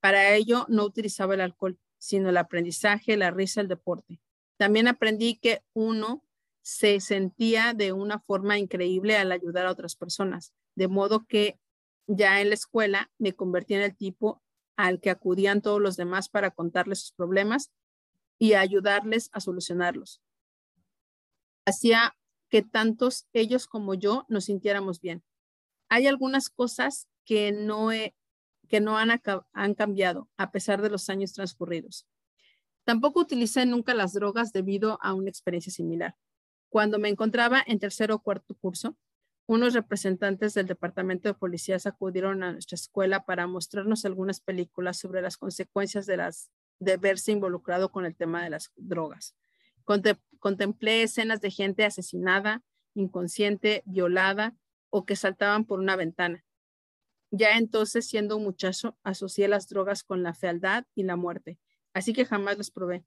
[0.00, 4.18] Para ello no utilizaba el alcohol, sino el aprendizaje, la risa, el deporte.
[4.56, 6.24] También aprendí que uno
[6.62, 11.58] se sentía de una forma increíble al ayudar a otras personas, de modo que
[12.06, 14.42] ya en la escuela me convertí en el tipo
[14.76, 17.72] al que acudían todos los demás para contarles sus problemas
[18.38, 20.20] y ayudarles a solucionarlos.
[21.64, 22.16] Hacía
[22.48, 25.22] que tantos ellos como yo nos sintiéramos bien.
[25.88, 27.90] Hay algunas cosas que no,
[28.68, 29.20] que no han,
[29.52, 32.06] han cambiado a pesar de los años transcurridos.
[32.84, 36.16] Tampoco utilicé nunca las drogas debido a una experiencia similar.
[36.68, 38.96] Cuando me encontraba en tercero o cuarto curso,
[39.52, 45.20] unos representantes del Departamento de Policías acudieron a nuestra escuela para mostrarnos algunas películas sobre
[45.20, 49.36] las consecuencias de, las, de verse involucrado con el tema de las drogas.
[50.38, 52.62] contemplé escenas de gente asesinada,
[52.94, 54.56] inconsciente, violada
[54.88, 56.44] o que saltaban por una ventana.
[57.30, 61.58] Ya entonces, siendo un muchacho, asocié las drogas con la fealdad y la muerte,
[61.92, 63.04] así que jamás las probé.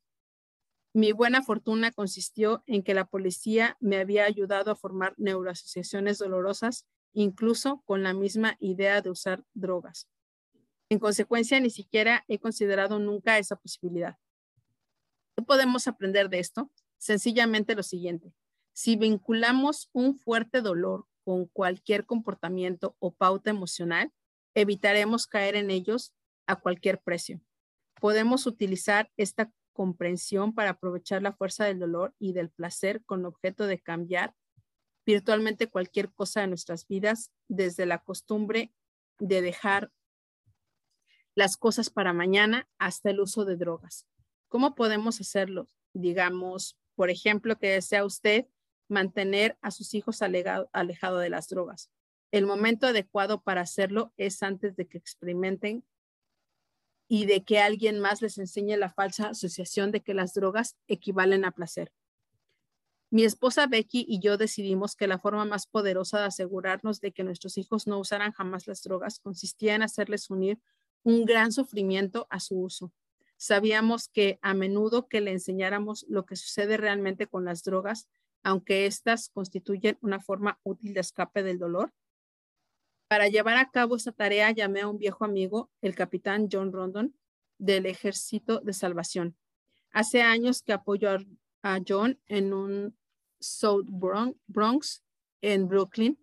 [0.96, 6.88] Mi buena fortuna consistió en que la policía me había ayudado a formar neuroasociaciones dolorosas,
[7.12, 10.08] incluso con la misma idea de usar drogas.
[10.88, 14.16] En consecuencia, ni siquiera he considerado nunca esa posibilidad.
[15.36, 16.72] ¿Qué podemos aprender de esto?
[16.98, 18.34] Sencillamente lo siguiente.
[18.72, 24.14] Si vinculamos un fuerte dolor con cualquier comportamiento o pauta emocional,
[24.54, 26.14] evitaremos caer en ellos
[26.48, 27.42] a cualquier precio.
[28.00, 33.68] Podemos utilizar esta comprensión para aprovechar la fuerza del dolor y del placer con objeto
[33.68, 34.34] de cambiar
[35.06, 38.74] virtualmente cualquier cosa de nuestras vidas, desde la costumbre
[39.20, 39.92] de dejar
[41.36, 44.08] las cosas para mañana hasta el uso de drogas.
[44.48, 45.68] ¿Cómo podemos hacerlo?
[45.94, 48.48] Digamos, por ejemplo, que desea usted
[48.88, 51.92] mantener a sus hijos alejado de las drogas.
[52.32, 55.84] El momento adecuado para hacerlo es antes de que experimenten
[57.08, 61.46] y de que alguien más les enseñe la falsa asociación de que las drogas equivalen
[61.46, 61.92] a placer.
[63.12, 67.24] Mi esposa Becky y yo decidimos que la forma más poderosa de asegurarnos de que
[67.24, 70.60] nuestros hijos no usaran jamás las drogas consistía en hacerles unir
[71.04, 72.92] un gran sufrimiento a su uso.
[73.38, 78.10] Sabíamos que a menudo que le enseñáramos lo que sucede realmente con las drogas,
[78.44, 81.94] aunque éstas constituyen una forma útil de escape del dolor,
[83.08, 87.16] para llevar a cabo esta tarea llamé a un viejo amigo, el capitán John Rondon,
[87.58, 89.38] del Ejército de Salvación.
[89.92, 91.18] Hace años que apoyó
[91.62, 92.98] a John en un
[93.40, 95.04] South Bronx,
[95.42, 96.20] en Brooklyn,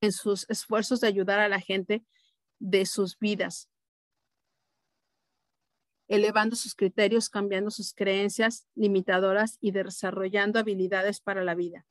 [0.00, 2.04] en sus esfuerzos de ayudar a la gente
[2.60, 3.68] de sus vidas,
[6.08, 11.86] elevando sus criterios, cambiando sus creencias limitadoras y desarrollando habilidades para la vida.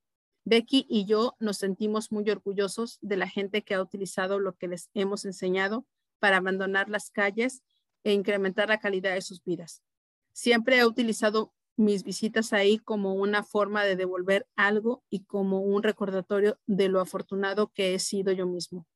[0.48, 4.70] Becky y yo nos sentimos muy orgullosos de la gente que ha utilizado lo que
[4.70, 5.86] les hemos enseñado
[6.20, 7.64] para abandonar las calles
[8.06, 9.84] e incrementar la calidad de sus vidas.
[10.32, 15.84] Siempre he utilizado mis visitas ahí como una forma de devolver algo y como un
[15.84, 18.88] recordatorio de lo afortunado que he sido yo mismo.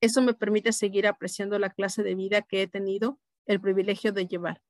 [0.00, 4.28] Eso me permite seguir apreciando la clase de vida que he tenido el privilegio de
[4.28, 4.62] llevar.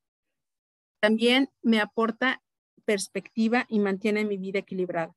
[0.98, 2.42] También me aporta
[2.86, 5.14] perspectiva y mantiene mi vida equilibrada.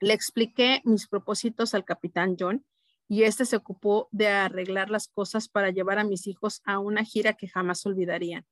[0.00, 2.64] Le expliqué mis propósitos al capitán John
[3.08, 7.04] y este se ocupó de arreglar las cosas para llevar a mis hijos a una
[7.04, 8.46] gira que jamás olvidarían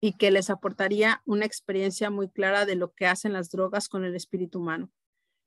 [0.00, 4.04] y que les aportaría una experiencia muy clara de lo que hacen las drogas con
[4.04, 4.90] el espíritu humano.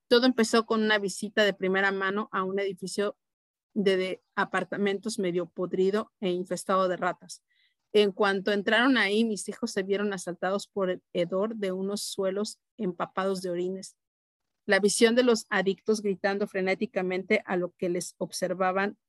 [0.07, 3.15] Todo empezó con una visita de primera mano a un edificio
[3.73, 7.43] de, apartamentos medio podrido e infestado de ratas.
[7.93, 12.59] En cuanto entraron ahí, mis hijos se vieron asaltados por el hedor de unos suelos
[12.77, 13.95] empapados de orines.
[14.69, 18.99] La visión de los adictos gritando frenéticamente a lo que les observaban,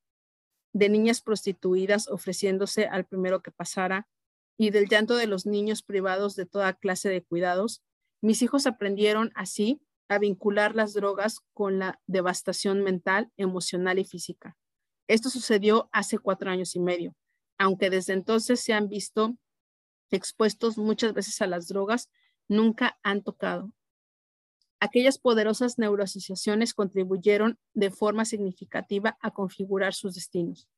[0.72, 4.08] de niñas prostituidas ofreciéndose al primero que pasara,
[4.56, 7.82] y del llanto de los niños privados de toda clase de cuidados,
[8.22, 14.56] mis hijos aprendieron así a vincular las drogas con la devastación mental, emocional y física.
[15.08, 17.14] Esto sucedió hace cuatro años y medio,
[17.58, 19.36] aunque desde entonces se han visto
[20.10, 22.08] expuestos muchas veces a las drogas,
[22.48, 23.74] nunca han tocado.
[24.82, 30.68] Aquellas poderosas neuroasociaciones contribuyeron de forma significativa a configurar sus destinos.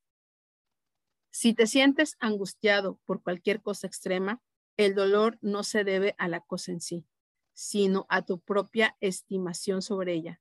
[1.31, 4.43] Si te sientes angustiado por cualquier cosa extrema,
[4.77, 7.07] el dolor no se debe a la cosa en sí,
[7.55, 10.41] sino a tu propia estimación sobre ella.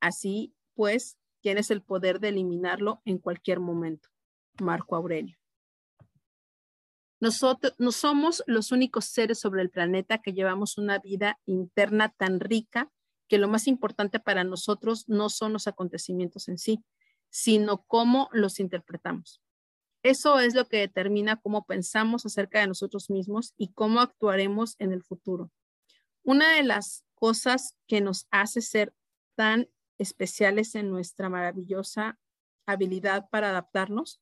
[0.00, 4.08] Así pues, tienes el poder de eliminarlo en cualquier momento.
[4.60, 5.38] Marco Aurelio.
[7.20, 12.40] Nosotros no somos los únicos seres sobre el planeta que llevamos una vida interna tan
[12.40, 12.90] rica
[13.28, 16.84] que lo más importante para nosotros no son los acontecimientos en sí,
[17.30, 19.40] sino cómo los interpretamos.
[20.02, 24.92] Eso es lo que determina cómo pensamos acerca de nosotros mismos y cómo actuaremos en
[24.92, 25.50] el futuro.
[26.22, 28.94] Una de las cosas que nos hace ser
[29.34, 32.18] tan especiales en nuestra maravillosa
[32.66, 34.20] habilidad para adaptarnos,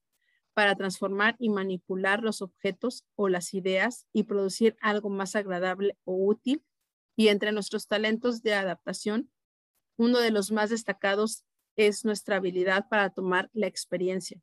[0.55, 6.15] para transformar y manipular los objetos o las ideas y producir algo más agradable o
[6.15, 6.65] útil.
[7.17, 9.31] Y entre nuestros talentos de adaptación,
[9.97, 11.45] uno de los más destacados
[11.77, 14.41] es nuestra habilidad para tomar la experiencia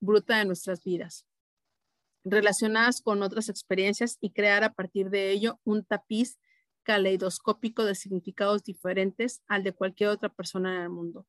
[0.00, 1.26] bruta de nuestras vidas
[2.24, 6.38] relacionadas con otras experiencias y crear a partir de ello un tapiz
[6.82, 11.26] caleidoscópico de significados diferentes al de cualquier otra persona en el mundo.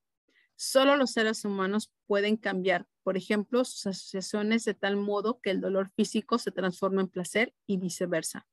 [0.56, 5.60] Solo los seres humanos pueden cambiar, por ejemplo, sus asociaciones de tal modo que el
[5.60, 8.48] dolor físico se transforma en placer y viceversa.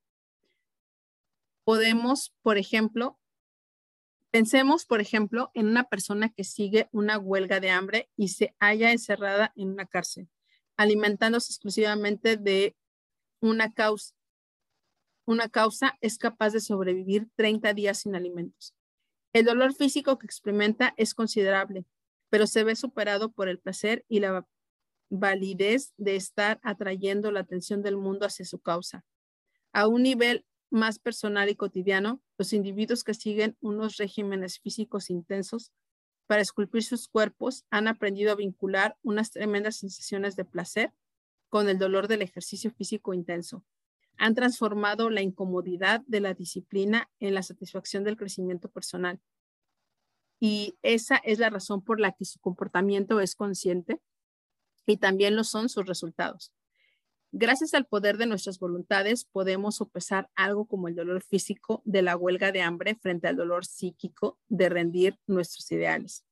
[1.63, 3.19] Podemos, por ejemplo,
[4.31, 8.91] pensemos, por ejemplo, en una persona que sigue una huelga de hambre y se halla
[8.91, 10.29] encerrada en una cárcel,
[10.77, 12.75] alimentándose exclusivamente de
[13.39, 14.15] una causa
[15.25, 18.75] una causa es capaz de sobrevivir 30 días sin alimentos.
[19.31, 21.85] El dolor físico que experimenta es considerable,
[22.29, 24.45] pero se ve superado por el placer y la
[25.09, 29.05] validez de estar atrayendo la atención del mundo hacia su causa.
[29.71, 35.71] A un nivel más personal y cotidiano, los individuos que siguen unos regímenes físicos intensos
[36.27, 40.93] para esculpir sus cuerpos han aprendido a vincular unas tremendas sensaciones de placer
[41.49, 43.63] con el dolor del ejercicio físico intenso
[44.17, 49.19] han transformado la incomodidad de la disciplina en la satisfacción del crecimiento personal.
[50.39, 54.01] Y esa es la razón por la que su comportamiento es consciente
[54.85, 56.51] y también lo son sus resultados.
[57.35, 62.15] Gracias al poder de nuestras voluntades podemos sopesar algo como el dolor físico de la
[62.15, 66.27] huelga de hambre frente al dolor psíquico de rendir nuestros ideales.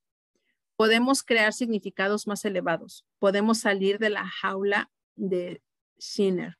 [0.75, 3.03] Podemos crear significados más elevados.
[3.17, 5.63] Podemos salir de la jaula de
[5.99, 6.59] Schinner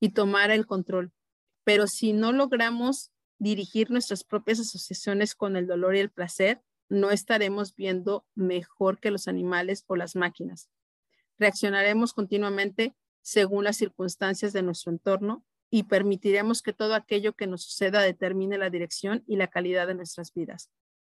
[0.00, 1.12] y tomar el control.
[1.62, 7.10] Pero si no logramos dirigir nuestras propias asociaciones con el dolor y el placer, no
[7.10, 10.70] estaremos viendo mejor que los animales o las máquinas.
[11.38, 17.62] Reaccionaremos continuamente según las circunstancias de nuestro entorno y permitiremos que todo aquello que nos
[17.62, 20.70] suceda determine la dirección y la calidad de nuestras vidas.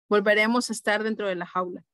[0.08, 1.84] Volveremos a estar dentro de la jaula.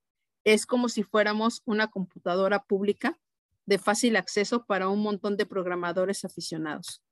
[0.45, 3.19] Es como si fuéramos una computadora pública
[3.67, 7.03] de fácil acceso para un montón de programadores aficionados.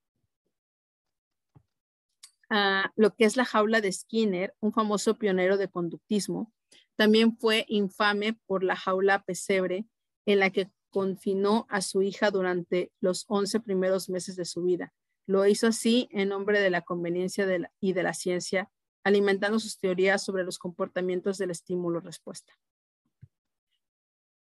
[2.48, 6.52] Ah, lo que es la jaula de Skinner, un famoso pionero de conductismo,
[6.96, 9.86] también fue infame por la jaula pesebre
[10.26, 14.92] en la que confinó a su hija durante los 11 primeros meses de su vida.
[15.26, 17.46] Lo hizo así en nombre de la conveniencia
[17.80, 18.70] y de la ciencia,
[19.04, 22.52] alimentando sus teorías sobre los comportamientos del estímulo-respuesta.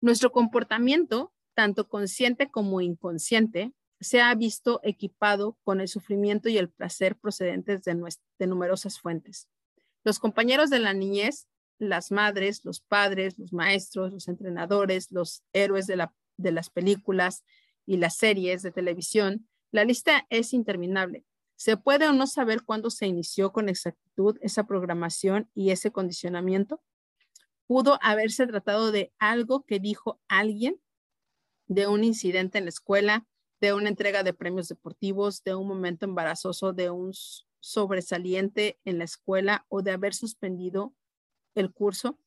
[0.01, 6.69] Nuestro comportamiento tanto consciente como inconsciente, se ha visto equipado con el sufrimiento y el
[6.69, 7.97] placer procedentes de,
[8.37, 9.47] de numerosas fuentes.
[10.03, 11.47] Los compañeros de la niñez,
[11.79, 17.43] las madres, los padres, los maestros, los entrenadores, los héroes de, la, de las películas
[17.85, 21.25] y las series de televisión, la lista es interminable.
[21.55, 26.81] ¿Se puede o no saber cuándo se inició con exactitud esa programación y ese condicionamiento?
[27.67, 30.81] ¿Pudo haberse tratado de algo que dijo alguien,
[31.67, 33.25] de un incidente en la escuela,
[33.59, 37.11] de una entrega de premios deportivos, de un momento embarazoso, de un
[37.59, 40.93] sobresaliente en la escuela o de haber suspendido
[41.55, 42.19] el curso?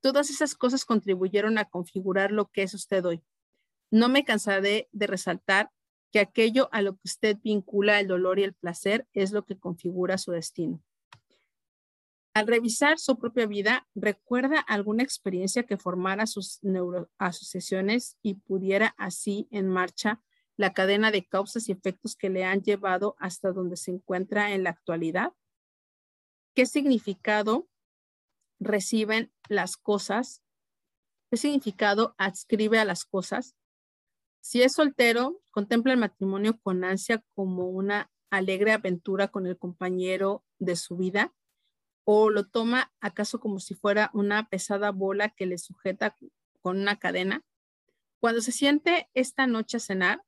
[0.00, 3.22] Todas esas cosas contribuyeron a configurar lo que es usted hoy.
[3.92, 5.70] No me cansaré de resaltar
[6.12, 9.58] que aquello a lo que usted vincula el dolor y el placer es lo que
[9.58, 10.82] configura su destino.
[12.32, 19.46] Al revisar su propia vida, ¿recuerda alguna experiencia que formara sus neuroasociaciones y pudiera así
[19.50, 20.22] en marcha
[20.56, 24.64] la cadena de causas y efectos que le han llevado hasta donde se encuentra en
[24.64, 25.34] la actualidad?
[26.54, 27.68] ¿Qué significado
[28.58, 30.42] reciben las cosas?
[31.30, 33.54] ¿Qué significado adscribe a las cosas?
[34.42, 40.44] Si es soltero, contempla el matrimonio con ansia como una alegre aventura con el compañero
[40.58, 41.32] de su vida
[42.04, 46.16] o lo toma acaso como si fuera una pesada bola que le sujeta
[46.60, 47.44] con una cadena.
[48.18, 50.24] Cuando se siente esta noche a cenar,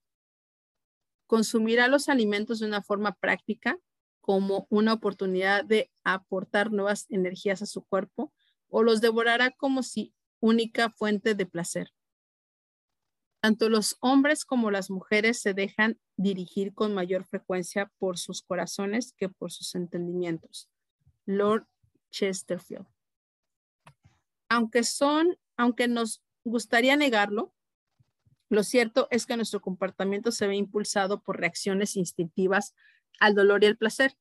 [1.26, 3.80] consumirá los alimentos de una forma práctica
[4.20, 8.32] como una oportunidad de aportar nuevas energías a su cuerpo
[8.68, 11.90] o los devorará como si única fuente de placer.
[13.44, 19.12] Tanto los hombres como las mujeres se dejan dirigir con mayor frecuencia por sus corazones
[19.18, 20.70] que por sus entendimientos.
[21.26, 21.66] Lord
[22.10, 22.86] Chesterfield.
[24.48, 27.52] Aunque son, aunque nos gustaría negarlo,
[28.48, 32.74] lo cierto es que nuestro comportamiento se ve impulsado por reacciones instintivas
[33.20, 34.16] al dolor y al placer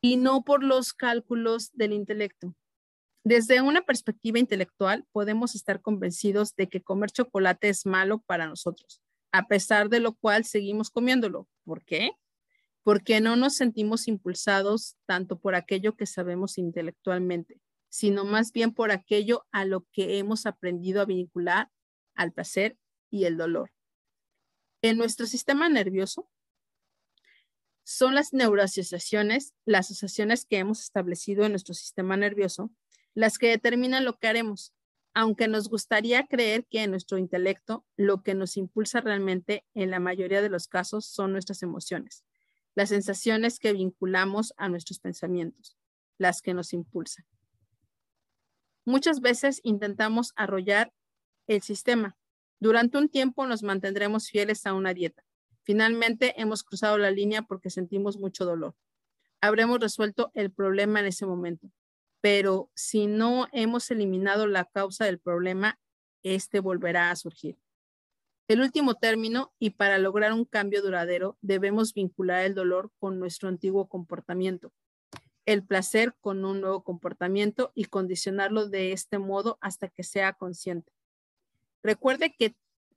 [0.00, 2.56] y no por los cálculos del intelecto.
[3.26, 9.02] Desde una perspectiva intelectual, podemos estar convencidos de que comer chocolate es malo para nosotros,
[9.32, 11.48] a pesar de lo cual seguimos comiéndolo.
[11.64, 12.12] ¿Por qué?
[12.84, 18.92] Porque no nos sentimos impulsados tanto por aquello que sabemos intelectualmente, sino más bien por
[18.92, 21.68] aquello a lo que hemos aprendido a vincular
[22.14, 22.78] al placer
[23.10, 23.72] y el dolor.
[24.82, 26.30] En nuestro sistema nervioso,
[27.82, 32.70] son las neuroasociaciones, las asociaciones que hemos establecido en nuestro sistema nervioso,
[33.16, 34.74] las que determinan lo que haremos,
[35.14, 39.98] aunque nos gustaría creer que en nuestro intelecto lo que nos impulsa realmente en la
[39.98, 42.26] mayoría de los casos son nuestras emociones,
[42.74, 45.78] las sensaciones que vinculamos a nuestros pensamientos,
[46.18, 47.24] las que nos impulsan.
[48.84, 50.92] Muchas veces intentamos arrollar
[51.46, 52.18] el sistema.
[52.60, 55.24] Durante un tiempo nos mantendremos fieles a una dieta.
[55.62, 58.74] Finalmente hemos cruzado la línea porque sentimos mucho dolor.
[59.40, 61.72] Habremos resuelto el problema en ese momento
[62.20, 65.78] pero si no hemos eliminado la causa del problema,
[66.22, 67.58] este volverá a surgir.
[68.48, 73.48] El último término, y para lograr un cambio duradero, debemos vincular el dolor con nuestro
[73.48, 74.72] antiguo comportamiento,
[75.46, 80.92] el placer con un nuevo comportamiento y condicionarlo de este modo hasta que sea consciente.
[81.82, 82.56] Recuerde que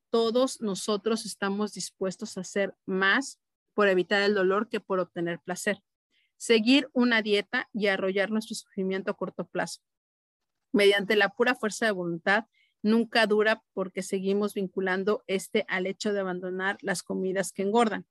[0.09, 3.39] todos nosotros estamos dispuestos a hacer más
[3.73, 5.81] por evitar el dolor que por obtener placer
[6.39, 9.81] seguir una dieta y arrollar nuestro sufrimiento a corto plazo.
[10.71, 12.45] Mediante la pura fuerza de voluntad,
[12.81, 18.07] nunca dura porque seguimos vinculando este al hecho de abandonar las comidas que engordan.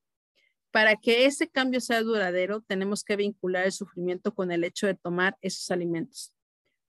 [0.71, 4.95] Para que ese cambio sea duradero, tenemos que vincular el sufrimiento con el hecho de
[4.95, 6.35] tomar esos alimentos,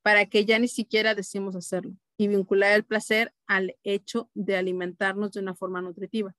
[0.02, 5.32] para que ya ni siquiera decimos hacerlo, y vincular el placer al hecho de alimentarnos
[5.32, 6.36] de una forma nutritiva.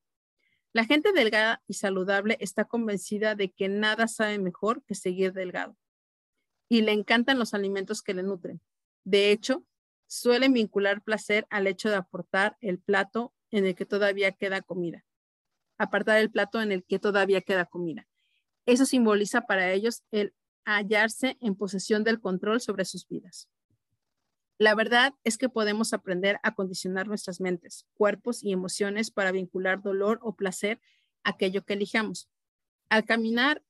[0.73, 5.77] La gente delgada y saludable está convencida de que nada sabe mejor que seguir delgado
[6.69, 8.61] y le encantan los alimentos que le nutren.
[9.05, 9.65] De hecho,
[10.07, 15.05] suelen vincular placer al hecho de aportar el plato en el que todavía queda comida.
[15.77, 18.07] Apartar el plato en el que todavía queda comida.
[18.65, 23.49] Eso simboliza para ellos el hallarse en posesión del control sobre sus vidas.
[24.61, 29.81] La verdad es que podemos aprender a condicionar nuestras mentes, cuerpos y emociones para vincular
[29.81, 30.83] dolor o placer
[31.25, 32.29] a aquello que elijamos.
[32.91, 33.63] Al caminar,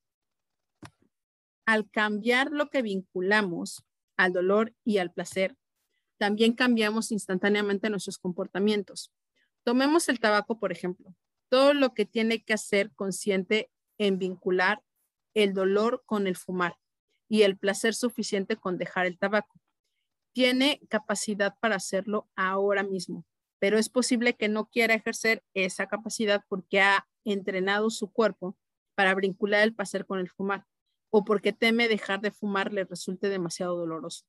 [1.65, 3.85] al cambiar lo que vinculamos
[4.17, 5.55] al dolor y al placer,
[6.17, 9.13] también cambiamos instantáneamente nuestros comportamientos.
[9.63, 11.15] Tomemos el tabaco, por ejemplo.
[11.47, 14.83] Todo lo que tiene que hacer consciente en vincular
[15.35, 16.75] el dolor con el fumar
[17.29, 19.60] y el placer suficiente con dejar el tabaco
[20.33, 23.25] tiene capacidad para hacerlo ahora mismo.
[23.59, 28.57] pero es posible que no quiera ejercer esa capacidad porque ha entrenado su cuerpo
[28.95, 30.65] para vincular el placer con el fumar
[31.11, 34.25] o porque teme dejar de fumar le resulte demasiado doloroso.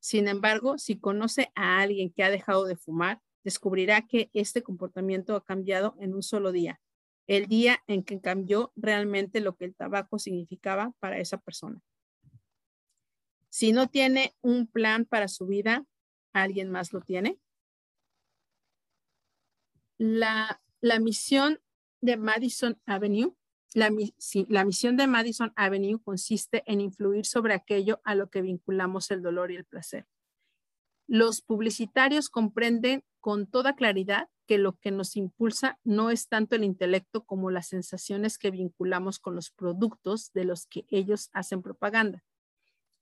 [0.00, 5.34] Sin embargo, si conoce a alguien que ha dejado de fumar, descubrirá que este comportamiento
[5.34, 6.80] ha cambiado en un solo día,
[7.26, 11.80] el día en que cambió realmente lo que el tabaco significaba para esa persona.
[13.54, 15.86] Si no tiene un plan para su vida,
[16.32, 17.38] ¿alguien más lo tiene?
[19.96, 20.60] La,
[21.00, 21.60] misión
[22.00, 23.36] de Madison Avenue,
[23.72, 23.90] la,
[24.48, 29.22] la misión de Madison Avenue consiste en influir sobre aquello a lo que vinculamos el
[29.22, 30.08] dolor y el placer.
[31.06, 36.64] Los publicitarios comprenden con toda claridad que lo que nos impulsa no es tanto el
[36.64, 42.24] intelecto como las sensaciones que vinculamos con los productos de los que ellos hacen propaganda.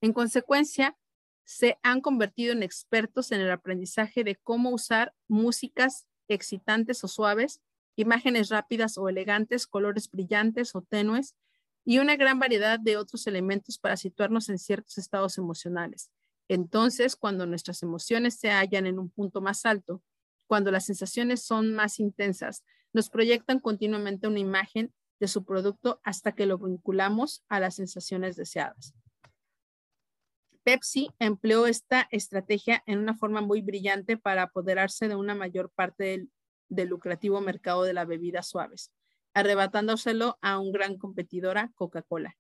[0.03, 0.99] En consecuencia,
[1.45, 7.61] se han convertido en expertos en el aprendizaje de cómo usar músicas excitantes o suaves,
[7.95, 11.37] imágenes rápidas o elegantes, colores brillantes o tenues
[11.85, 16.11] y una gran variedad de otros elementos para situarnos en ciertos estados emocionales.
[16.49, 20.03] Entonces, cuando nuestras emociones se hallan en un punto más alto,
[20.49, 26.33] cuando las sensaciones son más intensas, nos proyectan continuamente una imagen de su producto hasta
[26.33, 28.95] que lo vinculamos a las sensaciones deseadas.
[30.65, 36.29] Pepsi empleó esta estrategia en una forma muy brillante para apoderarse de una mayor parte
[36.69, 38.93] del, lucrativo mercado de las bebidas suaves,
[39.35, 42.37] arrebatándoselo a un gran competidora, Coca-Cola.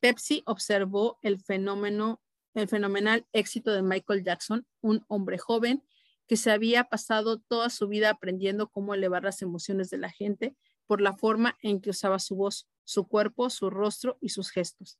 [0.00, 2.22] Pepsi observó el fenómeno,
[2.54, 5.84] el fenomenal éxito de Michael Jackson, un hombre joven
[6.26, 10.56] que se había pasado toda su vida aprendiendo cómo elevar las emociones de la gente
[10.86, 14.98] por la forma en que usaba su voz, su cuerpo, su rostro y sus gestos.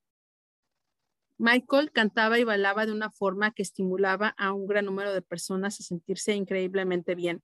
[1.40, 5.80] Michael cantaba y bailaba de una forma que estimulaba a un gran número de personas
[5.80, 7.42] a sentirse increíblemente bien.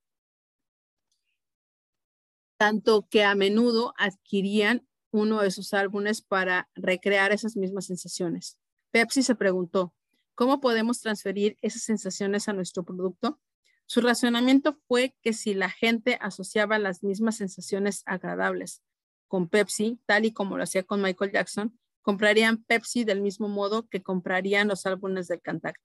[2.59, 8.59] Tanto que a menudo adquirían uno de sus álbumes para recrear esas mismas sensaciones.
[8.90, 9.94] Pepsi se preguntó,
[10.34, 13.40] ¿cómo podemos transferir esas sensaciones a nuestro producto?
[13.86, 18.82] Su razonamiento fue que si la gente asociaba las mismas sensaciones agradables
[19.26, 23.88] con Pepsi, tal y como lo hacía con Michael Jackson, comprarían Pepsi del mismo modo
[23.88, 25.80] que comprarían los álbumes del cantante.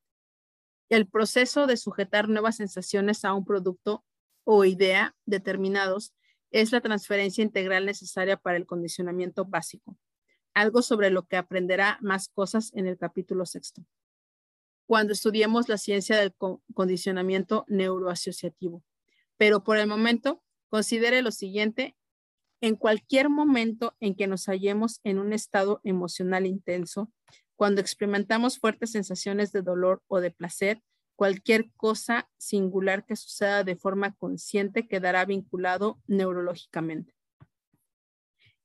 [0.88, 4.05] El proceso de sujetar nuevas sensaciones a un producto
[4.43, 6.13] o idea determinados
[6.51, 9.97] es la transferencia integral necesaria para el condicionamiento básico,
[10.53, 13.84] algo sobre lo que aprenderá más cosas en el capítulo sexto,
[14.86, 16.36] cuando estudiemos la ciencia del
[16.76, 18.84] condicionamiento neuroasociativo.
[19.38, 21.95] Pero por el momento, considere lo siguiente
[22.62, 27.12] en cualquier momento en que nos hallemos en un estado emocional intenso,
[27.55, 30.82] cuando experimentamos fuertes sensaciones de dolor o de placer,
[31.16, 37.14] cualquier cosa singular que suceda de forma consciente quedará vinculado neurológicamente.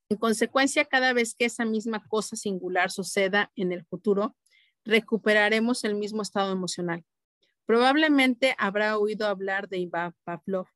[0.09, 4.37] En consecuencia, cada vez que esa misma cosa singular suceda en el futuro,
[4.85, 7.05] recuperaremos el mismo estado emocional.
[7.65, 10.69] Probablemente habrá oído hablar de Ivan Pavlov,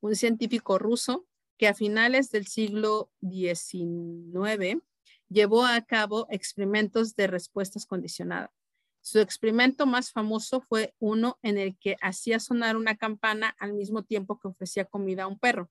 [0.00, 1.26] un científico ruso
[1.58, 4.80] que a finales del siglo XIX
[5.28, 8.50] llevó a cabo experimentos de respuestas condicionadas.
[9.00, 14.04] Su experimento más famoso fue uno en el que hacía sonar una campana al mismo
[14.04, 15.70] tiempo que ofrecía comida a un perro,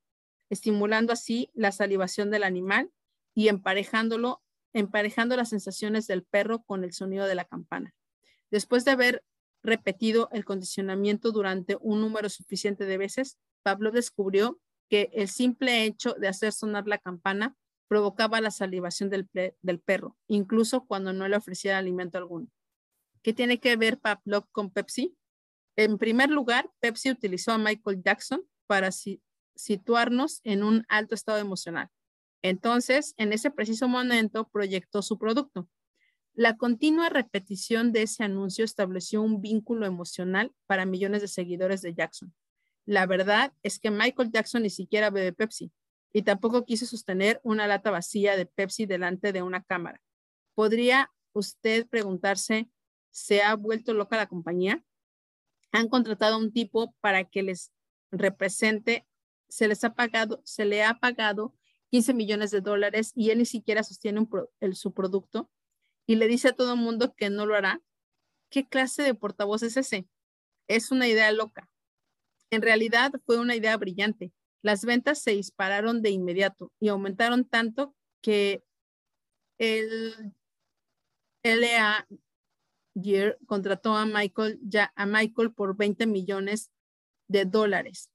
[0.50, 2.92] estimulando así la salivación del animal
[3.34, 4.42] y emparejándolo,
[4.74, 7.94] emparejando las sensaciones del perro con el sonido de la campana.
[8.50, 9.24] Después de haber
[9.64, 14.60] repetido el condicionamiento durante un número suficiente de veces, Pablo descubrió
[14.90, 17.56] que el simple hecho de hacer sonar la campana
[17.88, 19.28] provocaba la salivación del,
[19.80, 22.48] perro, incluso cuando no le ofrecía alimento alguno.
[23.22, 25.16] ¿Qué tiene que ver Pavlov con Pepsi?
[25.76, 28.90] En primer lugar, Pepsi utilizó a Michael Jackson para
[29.56, 31.90] situarnos en un alto estado emocional.
[32.42, 35.70] Entonces, en ese preciso momento, proyectó su producto.
[36.34, 41.96] La continua repetición de ese anuncio estableció un vínculo emocional para millones de seguidores de
[41.96, 42.34] Jackson.
[42.88, 45.74] La verdad es que Michael Jackson ni siquiera bebe Pepsi
[46.14, 50.02] y tampoco quiso sostener una lata vacía de Pepsi delante de una cámara.
[50.56, 52.70] ¿Podría usted preguntarse,
[53.12, 54.86] ¿se ha vuelto loca la compañía?
[55.74, 57.74] Han contratado a un tipo para que les
[58.10, 59.06] represente,
[59.50, 61.54] se les ha pagado, se le ha pagado
[61.92, 64.26] 15 millones de dólares y él ni siquiera sostiene
[64.72, 65.52] su producto
[66.06, 67.82] y le dice a todo el mundo que no lo hará.
[68.50, 70.08] ¿Qué clase de portavoz es ese?
[70.70, 71.70] Es una idea loca.
[72.50, 74.32] En realidad fue una idea brillante.
[74.62, 78.64] Las ventas se dispararon de inmediato y aumentaron tanto que
[79.58, 80.34] el
[81.44, 82.08] LA
[82.96, 86.72] Gear contrató a Michael, ya a Michael por 20 millones
[87.28, 88.10] de dólares.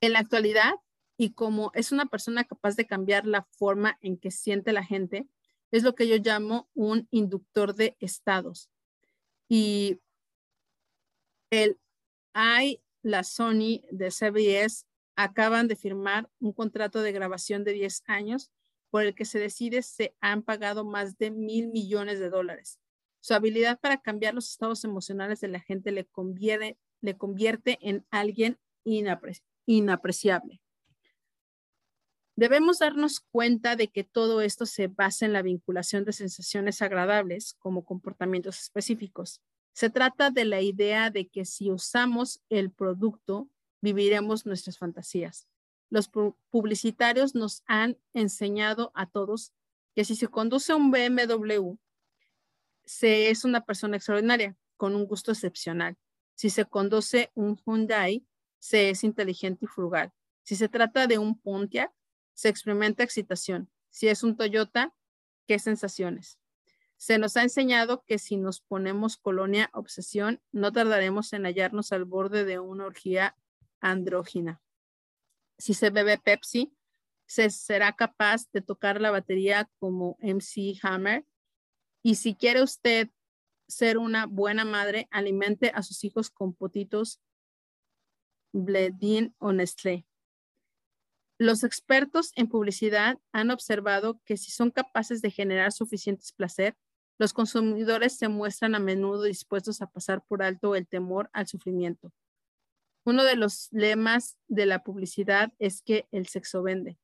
[0.00, 0.72] En la actualidad,
[1.16, 5.28] y como es una persona capaz de cambiar la forma en que siente la gente,
[5.70, 8.70] es lo que yo llamo un inductor de estados.
[9.48, 10.00] Y
[11.50, 11.78] el
[12.34, 18.50] I, la Sony de CBS acaban de firmar un contrato de grabación de 10 años
[18.90, 22.78] por el que se decide se han pagado más de mil millones de dólares.
[23.20, 26.06] Su habilidad para cambiar los estados emocionales de la gente le
[27.16, 30.60] convierte en alguien inapreciable.
[32.34, 37.54] Debemos darnos cuenta de que todo esto se basa en la vinculación de sensaciones agradables
[37.58, 39.40] como comportamientos específicos.
[39.72, 43.48] Se trata de la idea de que si usamos el producto,
[43.80, 45.48] viviremos nuestras fantasías.
[45.90, 46.10] Los
[46.50, 49.52] publicitarios nos han enseñado a todos
[49.94, 51.76] que si se conduce un BMW,
[52.84, 55.96] se es una persona extraordinaria, con un gusto excepcional.
[56.34, 58.26] Si se conduce un Hyundai,
[58.58, 60.12] se es inteligente y frugal.
[60.44, 61.92] Si se trata de un Pontiac,
[62.34, 63.70] se experimenta excitación.
[63.90, 64.94] Si es un Toyota,
[65.46, 66.38] ¿qué sensaciones?
[67.02, 72.04] Se nos ha enseñado que si nos ponemos colonia obsesión, no tardaremos en hallarnos al
[72.04, 73.36] borde de una orgía
[73.80, 74.62] andrógina.
[75.58, 76.72] Si se bebe Pepsi,
[77.26, 81.26] se será capaz de tocar la batería como MC Hammer.
[82.04, 83.10] Y si quiere usted
[83.66, 87.20] ser una buena madre, alimente a sus hijos con potitos
[88.52, 90.06] Bledin o Nestlé.
[91.36, 96.76] Los expertos en publicidad han observado que si son capaces de generar suficientes placer,
[97.18, 102.12] los consumidores se muestran a menudo dispuestos a pasar por alto el temor al sufrimiento.
[103.04, 106.98] Uno de los lemas de la publicidad es que el sexo vende.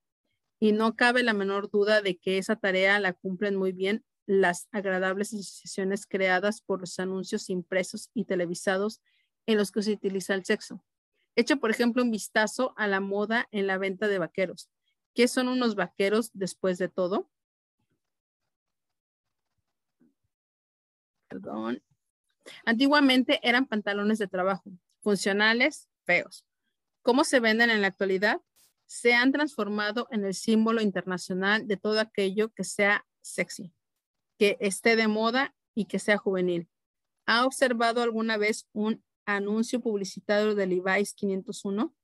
[0.61, 4.68] Y no cabe la menor duda de que esa tarea la cumplen muy bien las
[4.72, 9.00] agradables asociaciones creadas por los anuncios impresos y televisados
[9.46, 10.84] en los que se utiliza el sexo.
[11.34, 14.68] Echa, por ejemplo, un vistazo a la moda en la venta de vaqueros.
[15.14, 17.30] ¿Qué son unos vaqueros después de todo?
[21.29, 21.83] Perdón.
[22.64, 24.70] Antiguamente eran pantalones de trabajo,
[25.01, 26.45] funcionales, feos.
[27.03, 28.41] ¿Cómo se venden en la actualidad?
[28.87, 33.72] Se han transformado en el símbolo internacional de todo aquello que sea sexy,
[34.39, 36.68] que esté de moda y que sea juvenil.
[37.26, 41.95] ¿Ha observado alguna vez un anuncio publicitario de Levi's 501?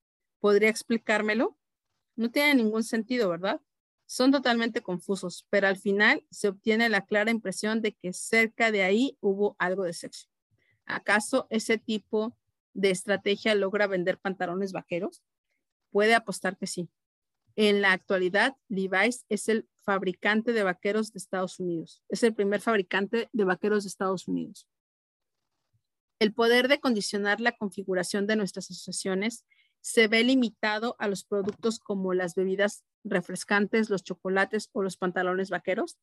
[0.41, 1.57] ¿Podría explicármelo?
[2.17, 3.61] No tiene ningún sentido, ¿verdad?
[4.07, 8.83] Son totalmente confusos, pero al final se obtiene la clara impresión de que cerca de
[8.83, 10.29] ahí hubo algo de sexo.
[10.87, 12.37] ¿Acaso ese tipo
[12.75, 15.23] de estrategia logra vender pantalones vaqueros?
[15.91, 16.91] Puede apostar que sí.
[17.57, 22.03] En la actualidad, Levi's es el fabricante de vaqueros de Estados Unidos.
[22.09, 24.67] Es el primer fabricante de vaqueros de Estados Unidos.
[26.19, 29.45] El poder de condicionar la configuración de nuestras asociaciones
[29.85, 35.51] se ve limitado a los productos como las bebidas refrescantes, los chocolates o los pantalones
[35.51, 35.99] vaqueros?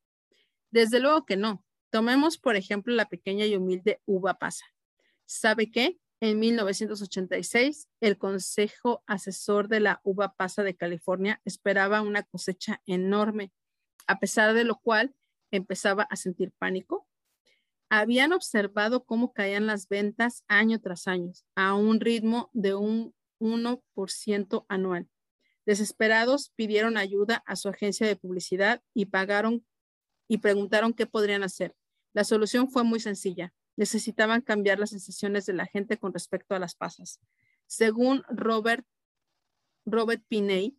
[0.70, 1.66] Desde luego que no.
[1.90, 4.66] Tomemos, por ejemplo, la pequeña y humilde uva pasa.
[5.26, 5.98] ¿Sabe qué?
[6.20, 13.52] En 1986, el Consejo Asesor de la Uva Pasa de California esperaba una cosecha enorme,
[14.06, 15.16] a pesar de lo cual
[15.50, 17.08] empezaba a sentir pánico
[17.92, 24.66] habían observado cómo caían las ventas año tras año a un ritmo de un 1%
[24.70, 25.10] anual.
[25.66, 29.66] Desesperados pidieron ayuda a su agencia de publicidad y pagaron
[30.28, 31.76] y preguntaron qué podrían hacer.
[32.14, 33.54] La solución fue muy sencilla.
[33.76, 37.20] Necesitaban cambiar las sensaciones de la gente con respecto a las pasas.
[37.68, 38.86] Según Robert,
[39.86, 40.78] Robert Piney,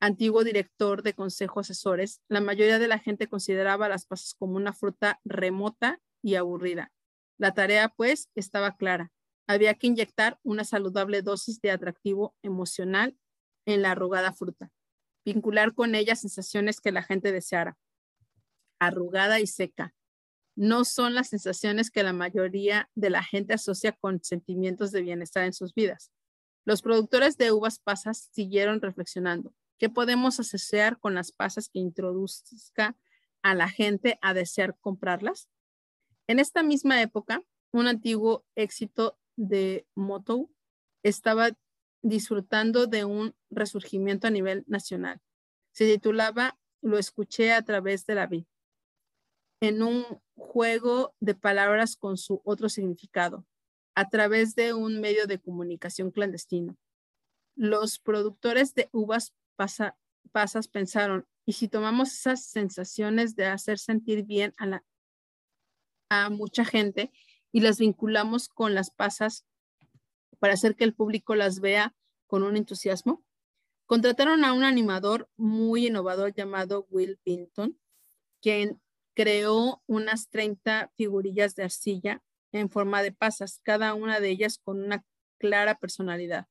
[0.00, 4.72] antiguo director de Consejo Asesores, la mayoría de la gente consideraba las pasas como una
[4.72, 6.92] fruta remota y aburrida.
[7.38, 9.12] La tarea, pues, estaba clara.
[9.48, 13.16] Había que inyectar una saludable dosis de atractivo emocional
[13.64, 14.70] en la arrugada fruta,
[15.24, 17.78] vincular con ella sensaciones que la gente deseara.
[18.78, 19.94] Arrugada y seca.
[20.54, 25.44] No son las sensaciones que la mayoría de la gente asocia con sentimientos de bienestar
[25.44, 26.12] en sus vidas.
[26.66, 29.54] Los productores de uvas pasas siguieron reflexionando.
[29.78, 32.96] ¿Qué podemos asociar con las pasas que introduzca
[33.42, 35.48] a la gente a desear comprarlas?
[36.26, 37.42] En esta misma época,
[37.72, 40.50] un antiguo éxito de Moto
[41.04, 41.50] estaba
[42.02, 45.20] disfrutando de un resurgimiento a nivel nacional.
[45.72, 48.46] Se titulaba Lo escuché a través de la vida,
[49.60, 50.04] en un
[50.36, 53.46] juego de palabras con su otro significado,
[53.94, 56.76] a través de un medio de comunicación clandestino.
[57.56, 64.52] Los productores de uvas pasas pensaron, ¿y si tomamos esas sensaciones de hacer sentir bien
[64.56, 64.84] a la
[66.10, 67.12] a mucha gente
[67.52, 69.44] y las vinculamos con las pasas
[70.38, 71.94] para hacer que el público las vea
[72.26, 73.24] con un entusiasmo.
[73.86, 77.78] Contrataron a un animador muy innovador llamado Will Pinton,
[78.40, 78.80] quien
[79.14, 82.22] creó unas 30 figurillas de arcilla
[82.52, 85.04] en forma de pasas, cada una de ellas con una
[85.38, 86.46] clara personalidad,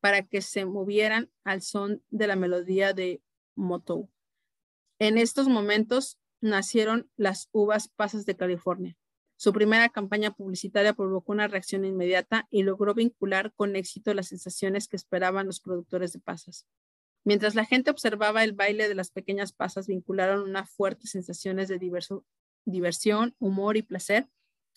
[0.00, 3.22] para que se movieran al son de la melodía de
[3.54, 4.10] Motown.
[4.98, 8.96] En estos momentos nacieron las uvas pasas de California.
[9.40, 14.88] Su primera campaña publicitaria provocó una reacción inmediata y logró vincular con éxito las sensaciones
[14.88, 16.66] que esperaban los productores de pasas.
[17.22, 21.78] Mientras la gente observaba el baile de las pequeñas pasas, vincularon unas fuertes sensaciones de
[22.64, 24.28] diversión, humor y placer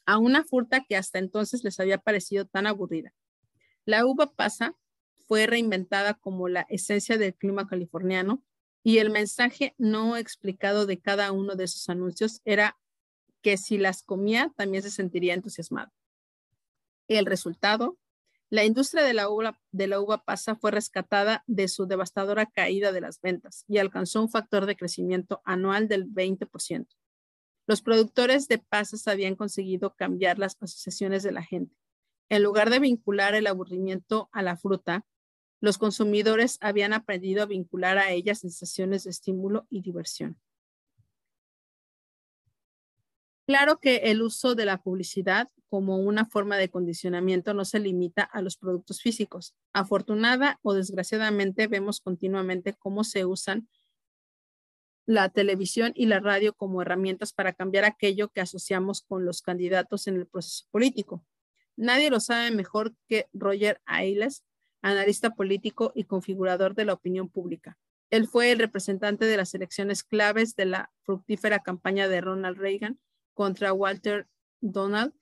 [0.06, 3.16] a una fruta que hasta entonces les había parecido tan aburrida.
[3.86, 4.76] La uva pasa
[5.28, 8.44] fue reinventada como la esencia del clima californiano
[8.84, 12.78] y el mensaje no explicado de cada uno de esos anuncios era
[13.42, 15.92] que si las comía también se sentiría entusiasmado.
[17.08, 17.98] El resultado,
[18.50, 22.92] la industria de la, uva, de la uva pasa fue rescatada de su devastadora caída
[22.92, 26.88] de las ventas y alcanzó un factor de crecimiento anual del 20%.
[27.68, 31.76] Los productores de pasas habían conseguido cambiar las asociaciones de la gente.
[32.30, 35.06] En lugar de vincular el aburrimiento a la fruta,
[35.62, 40.40] los consumidores habían aprendido a vincular a ella sensaciones de estímulo y diversión.
[43.52, 48.24] Claro que el uso de la publicidad como una forma de condicionamiento no se limita
[48.24, 49.56] a los productos físicos.
[49.74, 53.68] Afortunada o desgraciadamente vemos continuamente cómo se usan
[55.06, 60.08] la televisión y la radio como herramientas para cambiar aquello que asociamos con los candidatos
[60.08, 61.26] en el proceso político.
[61.76, 64.46] Nadie lo sabe mejor que Roger Ailes,
[64.82, 67.78] analista político y configurador de la opinión pública.
[68.12, 72.98] Él fue el representante de las elecciones claves de la fructífera campaña de Ronald Reagan
[73.34, 74.28] contra Walter
[74.62, 75.14] Donald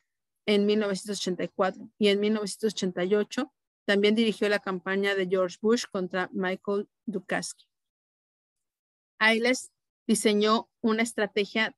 [0.46, 3.54] en 1984 y en 1988
[3.86, 7.66] también dirigió la campaña de George Bush contra Michael Dukasky.
[9.20, 9.72] Ailes
[10.08, 11.76] diseñó una estrategia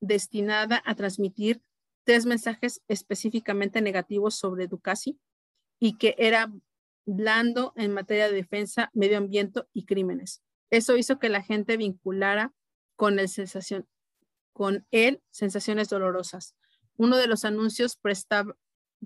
[0.00, 1.62] destinada a transmitir
[2.04, 5.18] tres mensajes específicamente negativos sobre Dukasky
[5.80, 6.52] y que era
[7.06, 10.42] blando en materia de defensa, medio ambiente y crímenes.
[10.70, 12.52] Eso hizo que la gente vinculara
[12.96, 13.86] con, el sensación,
[14.56, 16.56] con él sensaciones dolorosas.
[16.96, 17.98] Uno de los anuncios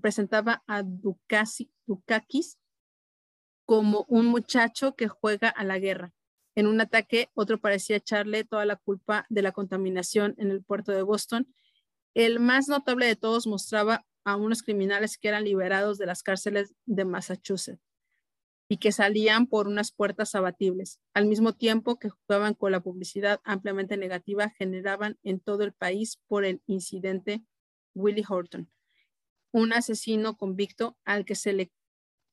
[0.01, 2.57] presentaba a Dukakis
[3.65, 6.13] como un muchacho que juega a la guerra.
[6.55, 10.93] En un ataque, otro parecía echarle toda la culpa de la contaminación en el puerto
[10.93, 11.53] de Boston.
[12.13, 16.75] El más notable de todos mostraba a unos criminales que eran liberados de las cárceles
[16.85, 17.90] de Massachusetts
[18.71, 23.41] y que salían por unas puertas abatibles, al mismo tiempo que jugaban con la publicidad
[23.43, 27.43] ampliamente negativa generaban en todo el país por el incidente
[27.95, 28.71] Willie Horton,
[29.51, 31.69] un asesino convicto al que se le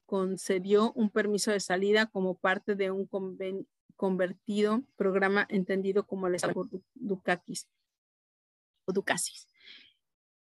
[0.07, 3.11] concedió un permiso de salida como parte de un
[3.97, 6.37] convertido programa entendido como el
[6.95, 7.69] Dukakis
[8.85, 8.93] o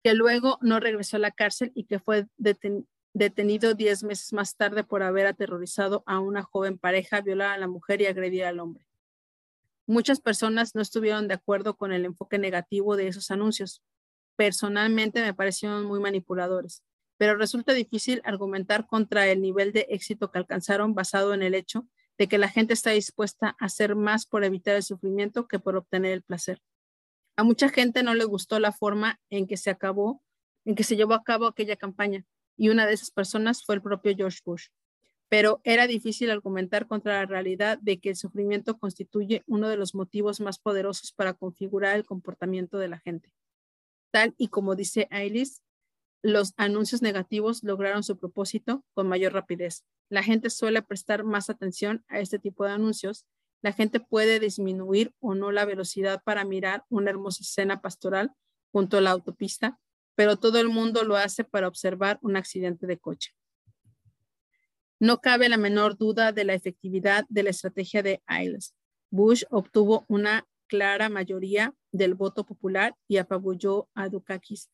[0.03, 2.85] que luego no regresó a la cárcel y que fue detenido
[3.17, 7.67] detenido diez meses más tarde por haber aterrorizado a una joven pareja, violar a la
[7.67, 8.85] mujer y agredir al hombre.
[9.87, 13.81] Muchas personas no estuvieron de acuerdo con el enfoque negativo de esos anuncios.
[14.35, 16.83] Personalmente me parecieron muy manipuladores,
[17.17, 21.87] pero resulta difícil argumentar contra el nivel de éxito que alcanzaron basado en el hecho
[22.19, 25.75] de que la gente está dispuesta a hacer más por evitar el sufrimiento que por
[25.75, 26.61] obtener el placer.
[27.35, 30.21] A mucha gente no le gustó la forma en que se acabó,
[30.65, 32.25] en que se llevó a cabo aquella campaña
[32.57, 34.67] y una de esas personas fue el propio George Bush.
[35.29, 39.93] Pero era difícil argumentar contra la realidad de que el sufrimiento constituye uno de los
[39.93, 43.31] motivos más poderosos para configurar el comportamiento de la gente.
[44.11, 45.61] Tal y como dice Ailis,
[46.23, 49.85] los anuncios negativos lograron su propósito con mayor rapidez.
[50.09, 53.25] La gente suele prestar más atención a este tipo de anuncios.
[53.61, 58.33] La gente puede disminuir o no la velocidad para mirar una hermosa escena pastoral
[58.71, 59.79] junto a la autopista
[60.17, 63.35] pero todo el mundo lo hace para observar un accidente de coche.
[64.99, 68.73] No cabe la menor duda de la efectividad de la estrategia de Ailes.
[69.11, 74.71] Bush obtuvo una clara mayoría del voto popular y apabulló a Dukakis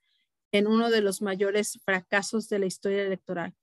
[0.53, 3.53] en uno de los mayores fracasos de la historia electoral.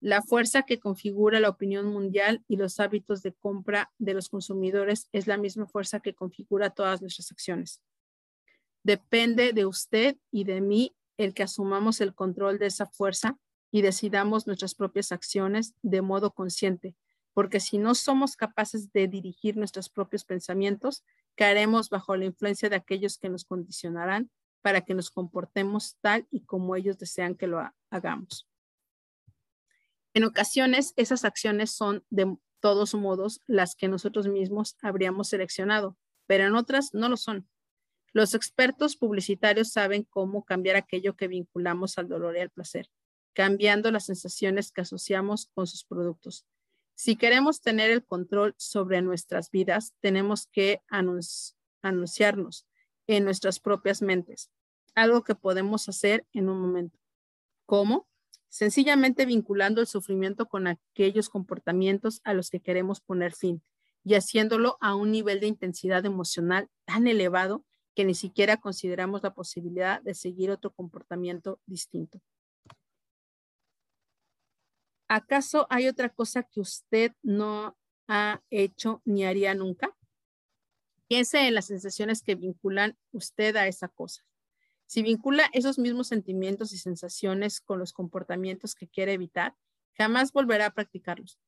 [0.00, 5.08] La fuerza que configura la opinión mundial y los hábitos de compra de los consumidores
[5.12, 7.82] es la misma fuerza que configura todas nuestras acciones.
[8.88, 13.38] Depende de usted y de mí el que asumamos el control de esa fuerza
[13.70, 16.96] y decidamos nuestras propias acciones de modo consciente,
[17.34, 22.76] porque si no somos capaces de dirigir nuestros propios pensamientos, caeremos bajo la influencia de
[22.76, 24.30] aquellos que nos condicionarán
[24.62, 27.60] para que nos comportemos tal y como ellos desean que lo
[27.90, 28.48] hagamos.
[30.14, 32.06] En ocasiones, esas acciones son
[32.60, 37.46] todos modos, las que nosotros mismos habríamos seleccionado, pero en otras no lo son.
[38.12, 42.90] Los expertos publicitarios saben cómo cambiar aquello que vinculamos al dolor y al placer,
[43.34, 46.46] cambiando las sensaciones que asociamos con sus productos.
[46.94, 52.66] Si queremos tener el control sobre nuestras vidas, tenemos que anunciarnos
[53.06, 54.50] en nuestras propias mentes,
[54.94, 56.98] algo que podemos hacer en un momento.
[57.66, 58.08] ¿Cómo?
[58.48, 63.62] Sencillamente vinculando el sufrimiento con aquellos comportamientos a los que queremos poner fin
[64.04, 67.64] y haciéndolo a un nivel de intensidad emocional tan elevado
[67.98, 72.22] que ni siquiera consideramos la posibilidad de seguir otro comportamiento distinto.
[75.08, 77.76] ¿Acaso hay otra cosa que usted no
[78.06, 79.96] ha hecho ni haría nunca?
[81.08, 84.24] Piense en las sensaciones que vinculan usted a esa cosa.
[84.86, 89.56] Si vincula esos mismos sentimientos y sensaciones con los comportamientos que quiere evitar,
[89.94, 91.40] jamás volverá a practicarlos.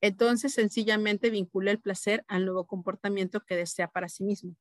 [0.00, 4.54] Entonces, sencillamente vincula el placer al nuevo comportamiento que desea para sí mismo.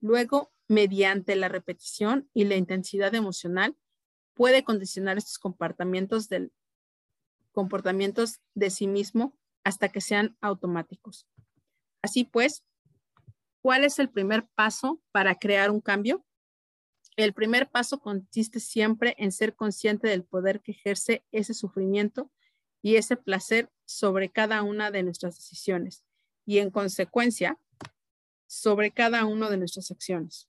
[0.00, 3.76] Luego, mediante la repetición y la intensidad emocional,
[4.34, 6.52] puede condicionar estos comportamientos del
[7.52, 11.26] comportamientos de sí mismo hasta que sean automáticos.
[12.02, 12.62] Así pues,
[13.62, 16.24] ¿cuál es el primer paso para crear un cambio?
[17.16, 22.30] El primer paso consiste siempre en ser consciente del poder que ejerce ese sufrimiento
[22.80, 26.04] y ese placer sobre cada una de nuestras decisiones
[26.46, 27.58] y en consecuencia
[28.48, 30.48] sobre cada una de nuestras acciones.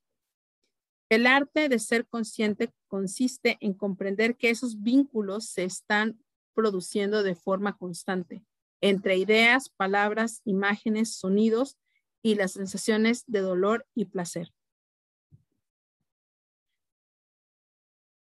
[1.10, 6.20] El arte de ser consciente consiste en comprender que esos vínculos se están
[6.54, 8.44] produciendo de forma constante
[8.82, 11.78] entre ideas, palabras, imágenes, sonidos
[12.22, 14.54] y las sensaciones de dolor y placer.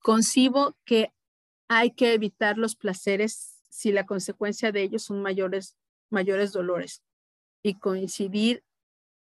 [0.01, 1.13] Concibo que
[1.67, 5.77] hay que evitar los placeres si la consecuencia de ellos son mayores,
[6.09, 7.03] mayores dolores
[7.61, 8.63] y coincidir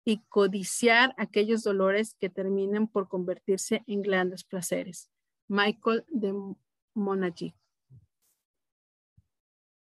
[0.07, 5.11] y codiciar aquellos dolores que terminen por convertirse en grandes placeres.
[5.49, 6.33] Michael de
[6.95, 7.57] Monaghy.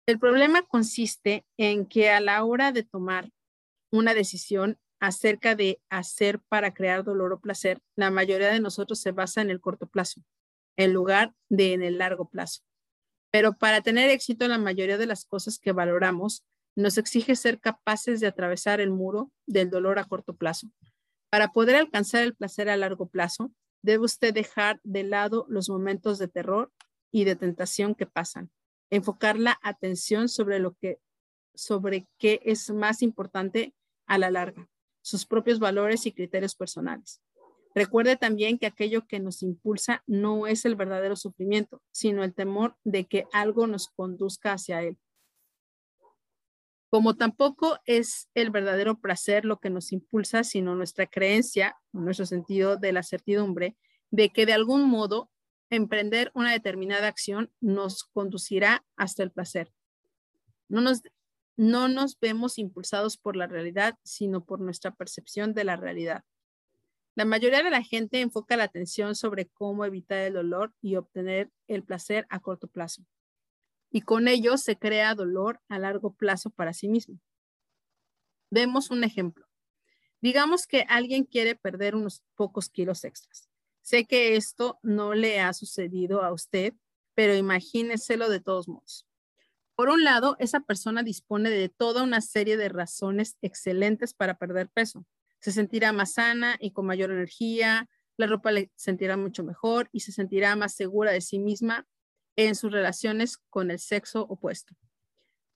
[0.07, 3.31] El problema consiste en que a la hora de tomar
[3.93, 9.13] una decisión acerca de hacer para crear dolor o placer, la mayoría de nosotros se
[9.13, 10.23] basa en el corto plazo,
[10.79, 12.63] en lugar de en el largo plazo.
[13.31, 16.45] Pero para tener éxito en la mayoría de las cosas que valoramos,
[16.77, 20.71] nos exige ser capaces de atravesar el muro del dolor a corto plazo.
[21.31, 23.53] Para poder alcanzar el placer a largo plazo,
[23.83, 26.73] debe usted dejar de lado los momentos de terror
[27.13, 28.51] y de tentación que pasan
[28.95, 30.99] enfocar la atención sobre lo que,
[31.55, 33.75] sobre qué es más importante
[34.07, 34.69] a la larga,
[35.03, 37.21] sus propios valores y criterios personales.
[37.75, 42.77] Recuerde también que aquello que nos impulsa no es el verdadero sufrimiento, sino el temor
[42.85, 44.97] de que algo nos conduzca hacia él.
[46.95, 52.77] Como tampoco es el verdadero placer lo que nos impulsa, sino nuestra creencia, nuestro sentido
[52.77, 53.77] de la certidumbre
[54.13, 55.29] de que de algún modo
[55.71, 59.73] emprender una determinada acción nos conducirá hasta el placer.
[60.69, 61.03] No nos,
[61.57, 66.23] no nos vemos impulsados por la realidad, sino por nuestra percepción de la realidad.
[67.17, 71.51] La mayoría de la gente enfoca la atención sobre cómo evitar el dolor y obtener
[71.67, 73.03] el placer a corto plazo.
[73.95, 77.21] Y con ello se crea dolor a largo plazo para sí mismo.
[78.51, 79.47] Vemos un ejemplo.
[80.21, 83.49] Digamos que alguien quiere perder unos pocos kilos extras.
[83.83, 86.75] Sé que esto no le ha sucedido a usted,
[87.15, 89.07] pero imagíneselo de todos modos.
[89.77, 94.71] Por un lado, esa persona dispone de toda una serie de razones excelentes para perder
[94.71, 95.07] peso.
[95.39, 100.01] Se sentirá más sana y con mayor energía, la ropa le sentirá mucho mejor y
[100.01, 101.87] se sentirá más segura de sí misma
[102.37, 104.75] en sus relaciones con el sexo opuesto.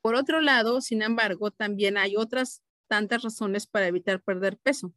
[0.00, 4.94] Por otro lado, sin embargo, también hay otras tantas razones para evitar perder peso.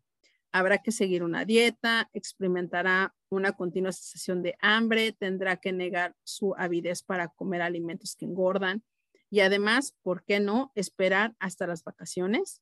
[0.52, 6.54] Habrá que seguir una dieta, experimentará una continua sensación de hambre, tendrá que negar su
[6.58, 8.84] avidez para comer alimentos que engordan
[9.32, 12.62] y además, ¿por qué no esperar hasta las vacaciones?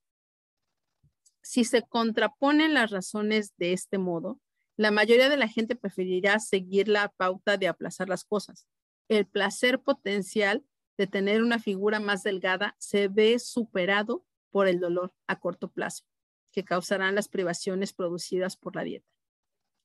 [1.41, 4.39] Si se contraponen las razones de este modo,
[4.78, 8.67] la mayoría de la gente preferirá seguir la pauta de aplazar las cosas.
[9.10, 10.64] El placer potencial
[10.97, 16.05] de tener una figura más delgada se ve superado por el dolor a corto plazo
[16.51, 19.07] que causarán las privaciones producidas por la dieta.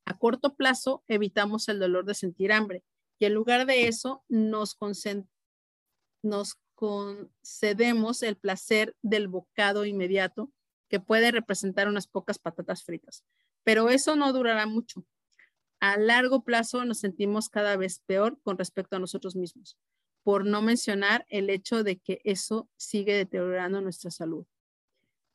[0.07, 2.85] A corto plazo evitamos el dolor de sentir hambre
[3.19, 4.77] y en lugar de eso nos,
[6.75, 10.53] concedemos el placer del bocado inmediato
[10.89, 13.25] que puede representar unas pocas patatas fritas.
[13.63, 15.07] Pero eso no durará mucho.
[15.87, 19.77] A largo plazo nos sentimos cada vez peor con respecto a nosotros mismos,
[20.23, 24.47] por no mencionar el hecho de que eso sigue deteriorando nuestra salud.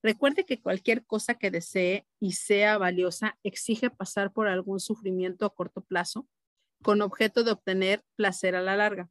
[0.02, 5.54] Recuerde que cualquier cosa que desee y sea valiosa exige pasar por algún sufrimiento a
[5.54, 6.28] corto plazo
[6.82, 9.08] con objeto de obtener placer a la larga.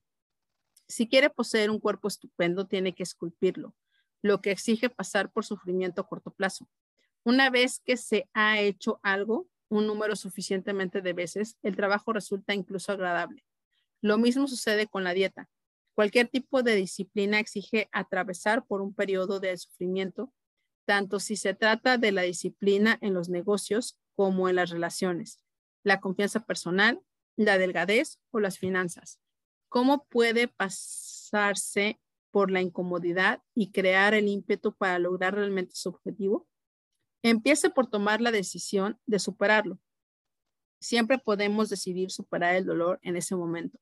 [0.89, 3.77] Si quiere poseer un cuerpo estupendo, tiene que esculpirlo,
[4.23, 6.69] lo que exige pasar por sufrimiento a corto plazo.
[7.23, 12.55] Una vez que se ha hecho algo, un número suficientemente de veces, el trabajo resulta
[12.55, 13.45] incluso agradable.
[14.01, 15.49] Lo mismo sucede con la dieta.
[15.95, 20.33] Cualquier tipo de disciplina exige atravesar por un periodo de sufrimiento,
[20.87, 25.45] tanto si se trata de la disciplina en los negocios como en las relaciones,
[25.83, 27.03] la confianza personal,
[27.37, 29.21] la delgadez o las finanzas.
[29.69, 32.01] ¿Cómo puede pasarse
[32.31, 36.49] por la incomodidad y crear el ímpetu para lograr realmente su objetivo?
[37.23, 39.79] Empiece por tomar la decisión de superarlo.
[40.81, 43.81] Siempre podemos decidir superar el dolor en ese momento,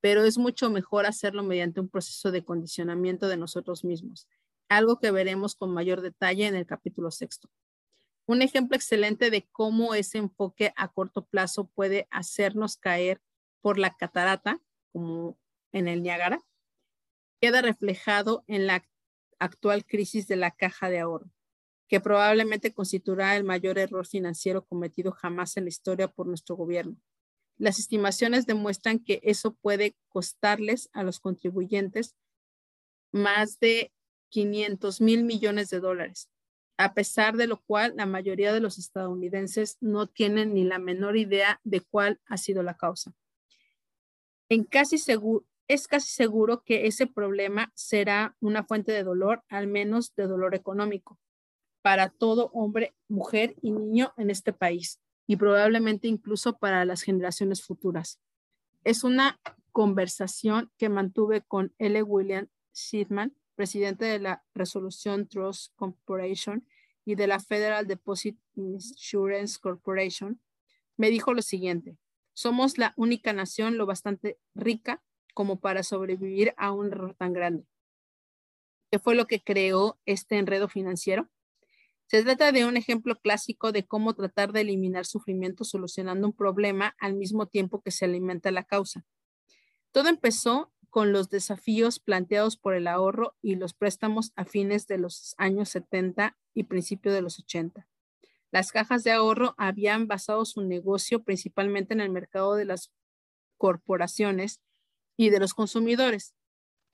[0.00, 4.26] pero es mucho mejor hacerlo mediante un proceso de condicionamiento de nosotros mismos,
[4.68, 7.50] algo que veremos con mayor detalle en el capítulo sexto.
[8.26, 13.20] Un ejemplo excelente de cómo ese enfoque a corto plazo puede hacernos caer
[13.60, 14.60] por la catarata
[14.92, 15.38] como
[15.72, 16.42] en el Niágara,
[17.40, 18.84] queda reflejado en la
[19.38, 21.30] actual crisis de la caja de ahorro,
[21.88, 26.96] que probablemente constituirá el mayor error financiero cometido jamás en la historia por nuestro gobierno.
[27.56, 32.14] Las estimaciones demuestran que eso puede costarles a los contribuyentes
[33.10, 33.92] más de
[34.28, 36.28] 500 mil millones de dólares,
[36.76, 41.16] a pesar de lo cual la mayoría de los estadounidenses no tienen ni la menor
[41.16, 43.14] idea de cuál ha sido la causa
[44.70, 44.96] casi
[45.68, 50.54] es casi seguro que ese problema será una fuente de dolor, al menos de dolor
[50.54, 51.18] económico,
[51.88, 57.62] para todo hombre, mujer y niño en este país y probablemente incluso para las generaciones
[57.62, 58.20] futuras.
[58.84, 59.40] Es una
[59.72, 62.02] conversación que mantuve con L.
[62.02, 66.68] William Sidman, presidente de la Resolution Trust Corporation
[67.06, 70.42] y de la Federal Deposit Insurance Corporation.
[70.98, 71.96] Me dijo lo siguiente,
[72.34, 77.64] somos la única nación lo bastante rica como para sobrevivir a un error tan grande.
[78.90, 81.30] ¿Qué fue lo que creó este enredo financiero?
[82.08, 86.96] Se trata de un ejemplo clásico de cómo tratar de eliminar sufrimiento solucionando un problema
[86.98, 89.04] al mismo tiempo que se alimenta la causa.
[89.92, 94.96] Todo empezó con los desafíos planteados por el ahorro y los préstamos a fines de
[94.96, 97.86] los años 70 y principio de los 80.
[98.50, 102.90] Las cajas de ahorro habían basado su negocio principalmente en el mercado de las
[103.58, 104.62] corporaciones
[105.18, 106.34] y de los consumidores.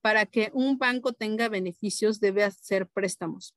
[0.00, 3.54] Para que un banco tenga beneficios debe hacer préstamos,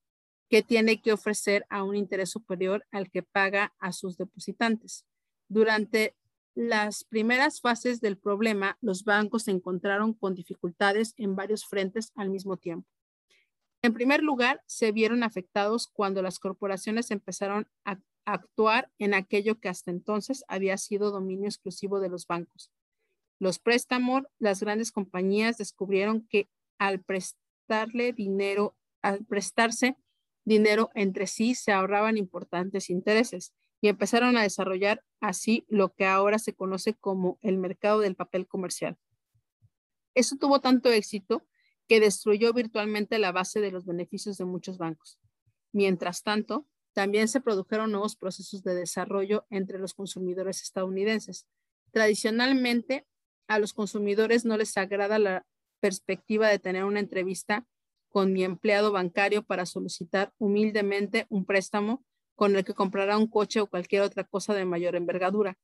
[0.50, 5.06] que tiene que ofrecer a un interés superior al que paga a sus depositantes.
[5.50, 6.16] Durante
[6.56, 12.30] las primeras fases del problema, los bancos se encontraron con dificultades en varios frentes al
[12.30, 12.90] mismo tiempo.
[13.84, 19.70] En primer lugar, se vieron afectados cuando las corporaciones empezaron a actuar en aquello que
[19.70, 22.72] hasta entonces había sido dominio exclusivo de los bancos.
[23.40, 29.96] Los préstamos, las grandes compañías descubrieron que al prestarle dinero, al prestarse
[30.48, 36.40] dinero entre sí, se ahorraban importantes intereses y empezaron a desarrollar así lo que ahora
[36.40, 38.98] se conoce como el mercado del papel comercial.
[40.16, 41.46] Eso tuvo tanto éxito
[41.88, 45.20] que destruyó virtualmente la base de los beneficios de muchos bancos.
[45.74, 51.46] Mientras tanto, también se produjeron nuevos procesos de desarrollo entre los consumidores estadounidenses.
[51.92, 53.06] Tradicionalmente,
[53.48, 55.46] a los consumidores no les agrada la
[55.82, 57.68] perspectiva de tener una entrevista
[58.18, 62.04] con mi empleado bancario para solicitar humildemente un préstamo
[62.34, 65.56] con el que comprará un coche o cualquier otra cosa de mayor envergadura.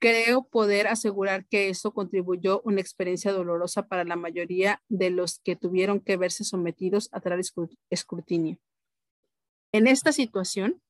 [0.00, 5.54] Creo poder asegurar que eso contribuyó una experiencia dolorosa para la mayoría de los que
[5.54, 7.40] tuvieron que verse sometidos a tal
[7.88, 8.58] escrutinio.
[9.70, 10.82] En esta situación,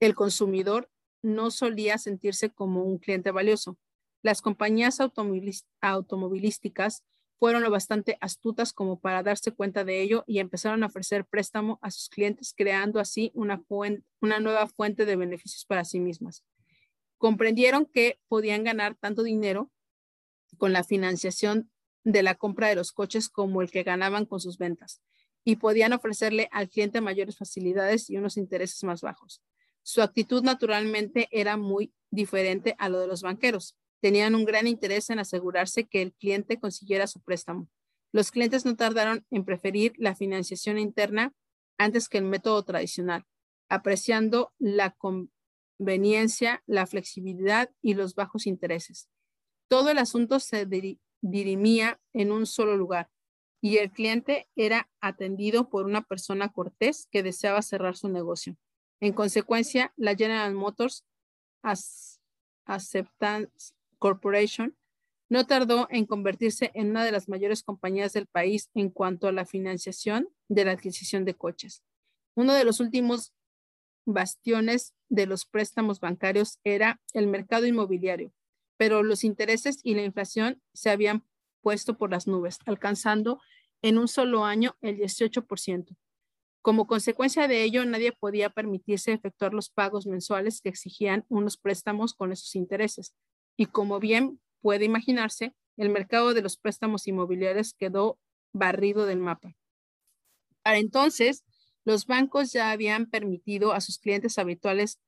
[0.00, 0.90] el consumidor
[1.22, 3.78] no solía sentirse como un cliente valioso.
[4.20, 7.04] Las compañías automovilísticas
[7.38, 11.78] fueron lo bastante astutas como para darse cuenta de ello y empezaron a ofrecer préstamo
[11.82, 13.62] a sus clientes, creando así una,
[14.20, 16.44] una nueva fuente de beneficios para sí mismas
[17.24, 19.70] comprendieron que podían ganar tanto dinero
[20.58, 21.70] con la financiación
[22.04, 25.00] de la compra de los coches como el que ganaban con sus ventas
[25.42, 29.42] y podían ofrecerle al cliente mayores facilidades y unos intereses más bajos.
[29.82, 33.74] Su actitud naturalmente era muy diferente a lo de los banqueros.
[34.04, 37.70] Tenían un gran interés en asegurarse que el cliente consiguiera su préstamo.
[38.12, 41.32] Los clientes no tardaron en preferir la financiación interna
[41.78, 43.24] antes que el método tradicional,
[43.70, 49.08] apreciando la, conveniencia, la flexibilidad y los bajos intereses.
[49.68, 50.68] Todo el asunto se
[51.22, 53.08] dirimía en un solo lugar,
[53.62, 58.58] y el cliente era atendido por una persona cortés que deseaba cerrar su negocio.
[59.00, 61.06] En consecuencia, la General Motors
[62.66, 63.72] Acceptance
[64.04, 64.76] Corporation
[65.30, 69.32] no tardó en convertirse en una de las mayores compañías del país en cuanto a
[69.32, 71.82] la financiación de la adquisición de coches.
[72.36, 73.32] Uno de los últimos
[74.04, 78.30] bastiones de los préstamos bancarios era el mercado inmobiliario,
[78.76, 81.24] pero los intereses y la inflación se habían
[81.62, 83.40] puesto por las nubes, alcanzando
[83.80, 85.96] en un solo año el 18%.
[86.60, 92.12] Como consecuencia de ello, nadie podía permitirse efectuar los pagos mensuales que exigían unos préstamos
[92.12, 93.14] con esos intereses.
[93.56, 98.18] Y como bien puede imaginarse, el mercado de los préstamos inmobiliarios quedó
[98.52, 99.56] barrido del mapa.
[100.62, 101.44] Para entonces,
[101.84, 104.98] los bancos ya habían permitido a sus clientes habituales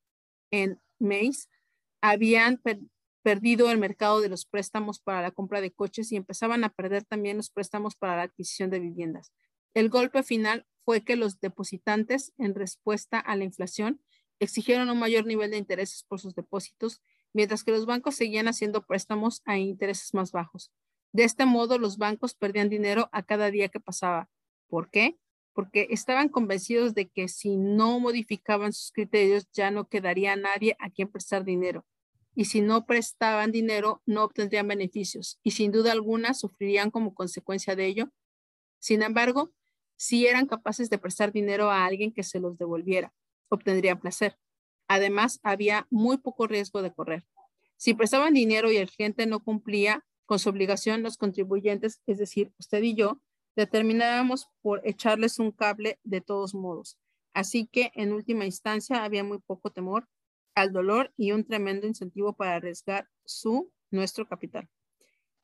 [0.50, 1.48] en MEIS,
[2.02, 2.60] habían
[3.22, 7.04] perdido el mercado de los préstamos para la compra de coches y empezaban a perder
[7.04, 9.32] también los préstamos para la adquisición de viviendas.
[9.74, 14.00] El golpe final fue que los depositantes, en respuesta a la inflación,
[14.38, 17.02] exigieron un mayor nivel de intereses por sus depósitos,
[17.36, 20.72] mientras que los bancos seguían haciendo préstamos a intereses más bajos.
[21.12, 24.30] De este modo, los bancos perdían dinero a cada día que pasaba.
[24.68, 25.18] ¿Por qué?
[25.52, 30.88] Porque estaban convencidos de que si no modificaban sus criterios, ya no quedaría nadie a
[30.88, 31.84] quien prestar dinero.
[32.34, 37.76] Y si no prestaban dinero, no obtendrían beneficios y sin duda alguna sufrirían como consecuencia
[37.76, 38.10] de ello.
[38.78, 39.52] Sin embargo,
[39.96, 43.12] si eran capaces de prestar dinero a alguien que se los devolviera,
[43.50, 44.38] obtendrían placer.
[44.88, 47.26] Además, había muy poco riesgo de correr.
[47.76, 52.52] Si prestaban dinero y el cliente no cumplía con su obligación, los contribuyentes, es decir,
[52.58, 53.20] usted y yo,
[53.54, 56.98] determinábamos por echarles un cable de todos modos.
[57.32, 60.08] Así que, en última instancia, había muy poco temor
[60.54, 64.68] al dolor y un tremendo incentivo para arriesgar su, nuestro capital.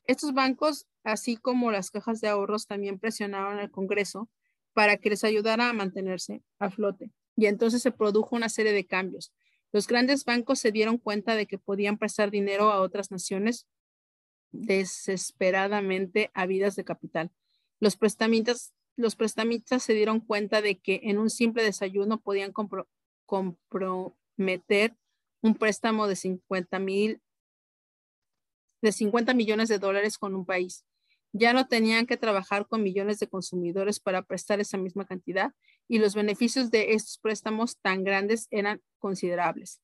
[0.05, 4.29] Estos bancos, así como las cajas de ahorros, también presionaron al Congreso
[4.73, 7.11] para que les ayudara a mantenerse a flote.
[7.35, 9.33] Y entonces se produjo una serie de cambios.
[9.71, 13.67] Los grandes bancos se dieron cuenta de que podían prestar dinero a otras naciones
[14.51, 17.31] desesperadamente habidas de capital.
[17.79, 22.53] Los prestamistas, los prestamistas se dieron cuenta de que en un simple desayuno podían
[23.25, 24.95] comprometer
[25.41, 27.21] un préstamo de 50 mil
[28.81, 30.85] de 50 millones de dólares con un país
[31.33, 35.51] ya no tenían que trabajar con millones de consumidores para prestar esa misma cantidad
[35.87, 39.81] y los beneficios de estos préstamos tan grandes eran considerables.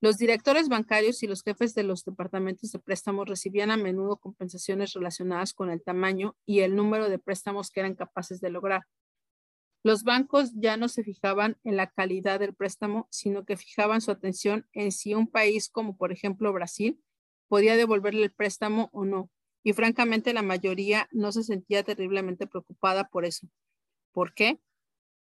[0.00, 4.92] Los directores bancarios y los jefes de los departamentos de préstamos recibían a menudo compensaciones
[4.92, 8.82] relacionadas con el tamaño y el número de préstamos que eran capaces de lograr.
[9.82, 14.10] Los bancos ya no se fijaban en la calidad del préstamo, sino que fijaban su
[14.10, 17.02] atención en si un país como por ejemplo Brasil
[17.48, 19.30] podía devolverle el préstamo o no,
[19.62, 23.48] y francamente la mayoría no se sentía terriblemente preocupada por eso.
[24.12, 24.60] ¿Por qué?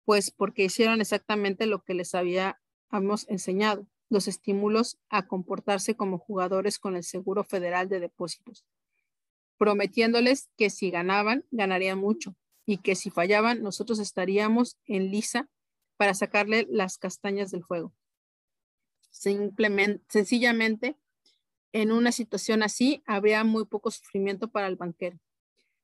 [0.06, 6.80] Pues porque hicieron exactamente lo que les habíamos enseñado, los estímulos a comportarse como jugadores
[6.80, 8.66] con el Seguro Federal de Depósitos,
[9.58, 15.50] prometiéndoles que si ganaban, ganarían mucho y que si fallaban, nosotros estaríamos en lisa
[15.98, 17.94] para sacarle las castañas del fuego.
[19.10, 20.98] Simplemente, sencillamente,
[21.74, 25.20] en una situación así, habría muy poco sufrimiento para el banquero.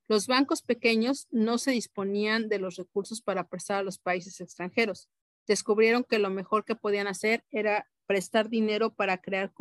[0.08, 5.10] Los bancos pequeños no se disponían de los recursos para prestar a los países extranjeros.
[5.48, 9.52] Descubrieron que lo mejor que podían hacer era prestar dinero para crear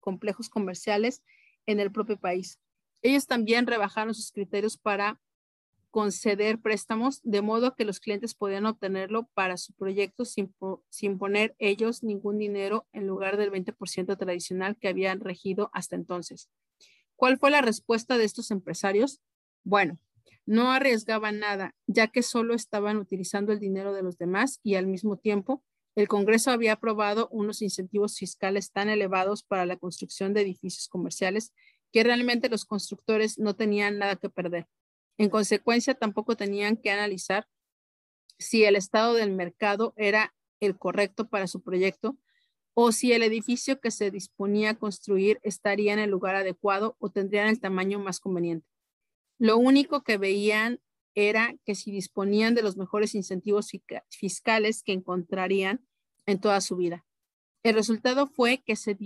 [0.00, 1.22] complejos comerciales
[1.66, 2.60] en el propio país.
[3.02, 5.20] Ellos también rebajaron sus criterios para
[5.96, 10.54] conceder préstamos de modo que los clientes podían obtenerlo para su proyecto sin,
[10.90, 16.50] sin poner ellos ningún dinero en lugar del 20% tradicional que habían regido hasta entonces.
[17.14, 19.22] ¿Cuál fue la respuesta de estos empresarios?
[19.64, 19.98] Bueno,
[20.44, 24.86] no arriesgaban nada, ya que solo estaban utilizando el dinero de los demás y al
[24.86, 25.64] mismo tiempo
[25.94, 31.54] el Congreso había aprobado unos incentivos fiscales tan elevados para la construcción de edificios comerciales
[31.90, 34.66] que realmente los constructores no tenían nada que perder.
[35.18, 37.48] En consecuencia, tampoco tenían que analizar
[38.38, 42.16] si el estado del mercado era el correcto para su proyecto
[42.74, 47.10] o si el edificio que se disponía a construir estaría en el lugar adecuado o
[47.10, 48.68] tendrían el tamaño más conveniente.
[49.38, 50.80] Lo único que veían
[51.14, 53.70] era que si disponían de los mejores incentivos
[54.10, 55.86] fiscales que encontrarían
[56.26, 57.06] en toda su vida.
[57.62, 58.96] El resultado fue que se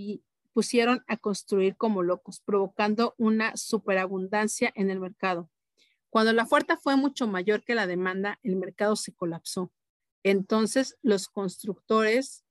[0.51, 5.49] pusieron a construir como locos, provocando una superabundancia en el mercado.
[6.11, 9.71] Cuando la oferta fue mucho mayor que la demanda, el mercado se colapsó.
[10.23, 12.43] Entonces los constructores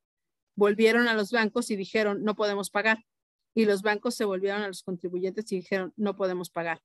[0.57, 3.05] volvieron a los bancos y dijeron, no podemos pagar.
[3.55, 6.83] Y los bancos se volvieron a los contribuyentes y dijeron, no podemos pagar.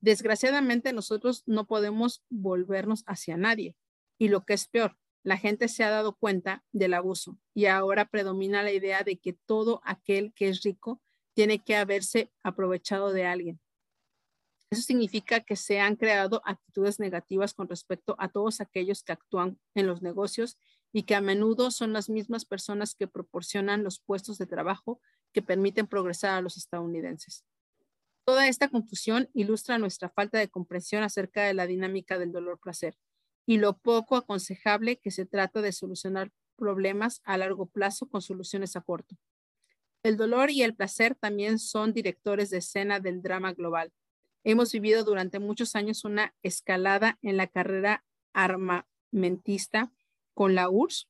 [0.00, 3.76] Desgraciadamente nosotros no podemos volvernos hacia nadie.
[4.18, 8.08] Y lo que es peor, la gente se ha dado cuenta del abuso y ahora
[8.08, 11.02] predomina la idea de que todo aquel que es rico
[11.34, 13.60] tiene que haberse aprovechado de alguien.
[14.70, 19.60] Eso significa que se han creado actitudes negativas con respecto a todos aquellos que actúan
[19.74, 20.58] en los negocios
[20.92, 25.00] y que a menudo son las mismas personas que proporcionan los puestos de trabajo
[25.32, 27.44] que permiten progresar a los estadounidenses.
[28.24, 32.98] Toda esta confusión ilustra nuestra falta de comprensión acerca de la dinámica del dolor-placer
[33.46, 38.74] y lo poco aconsejable que se trata de solucionar problemas a largo plazo con soluciones
[38.74, 39.16] a corto.
[40.02, 43.92] El dolor y el placer también son directores de escena del drama global
[44.48, 49.92] Hemos vivido durante muchos años una escalada en la carrera armamentista
[50.34, 51.08] con la URSS.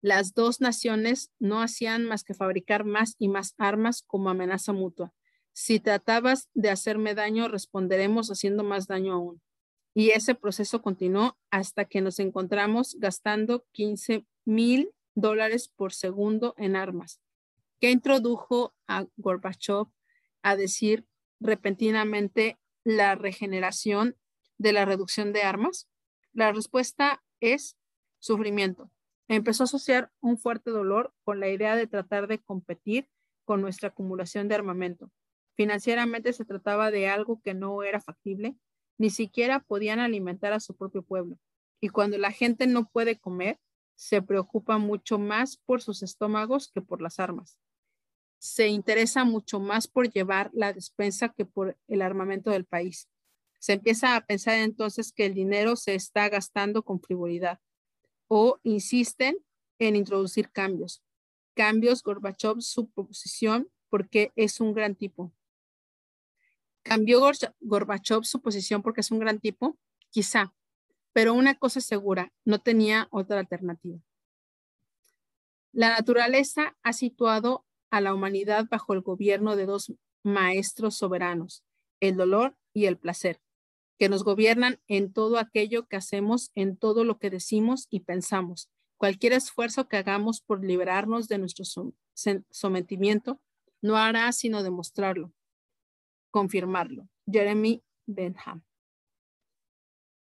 [0.00, 5.14] Las dos naciones no hacían más que fabricar más y más armas como amenaza mutua.
[5.52, 9.40] Si tratabas de hacerme daño, responderemos haciendo más daño aún.
[9.94, 16.74] Y ese proceso continuó hasta que nos encontramos gastando 15 mil dólares por segundo en
[16.74, 17.20] armas,
[17.78, 19.86] que introdujo a Gorbachev
[20.42, 21.06] a decir
[21.42, 24.16] repentinamente la regeneración
[24.58, 25.88] de la reducción de armas?
[26.32, 27.76] La respuesta es
[28.18, 28.90] sufrimiento.
[29.28, 33.08] Empezó a asociar un fuerte dolor con la idea de tratar de competir
[33.44, 35.10] con nuestra acumulación de armamento.
[35.54, 38.56] Financieramente se trataba de algo que no era factible,
[38.98, 41.38] ni siquiera podían alimentar a su propio pueblo.
[41.80, 43.58] Y cuando la gente no puede comer,
[43.94, 47.58] se preocupa mucho más por sus estómagos que por las armas
[48.42, 53.08] se interesa mucho más por llevar la despensa que por el armamento del país.
[53.60, 57.60] Se empieza a pensar entonces que el dinero se está gastando con frivolidad
[58.26, 59.38] o insisten
[59.78, 61.04] en introducir cambios.
[61.54, 65.32] Cambios, Gorbachev, su posición porque es un gran tipo.
[66.82, 67.20] ¿Cambió
[67.60, 69.78] Gorbachev su posición porque es un gran tipo?
[70.10, 70.52] Quizá,
[71.12, 74.00] pero una cosa segura, no tenía otra alternativa.
[75.70, 79.92] La naturaleza ha situado a la humanidad bajo el gobierno de dos
[80.24, 81.62] maestros soberanos,
[82.00, 83.40] el dolor y el placer,
[83.98, 88.70] que nos gobiernan en todo aquello que hacemos, en todo lo que decimos y pensamos.
[88.96, 91.64] Cualquier esfuerzo que hagamos por liberarnos de nuestro
[92.50, 93.40] sometimiento
[93.82, 95.32] no hará sino demostrarlo,
[96.30, 97.08] confirmarlo.
[97.30, 98.64] Jeremy Benham.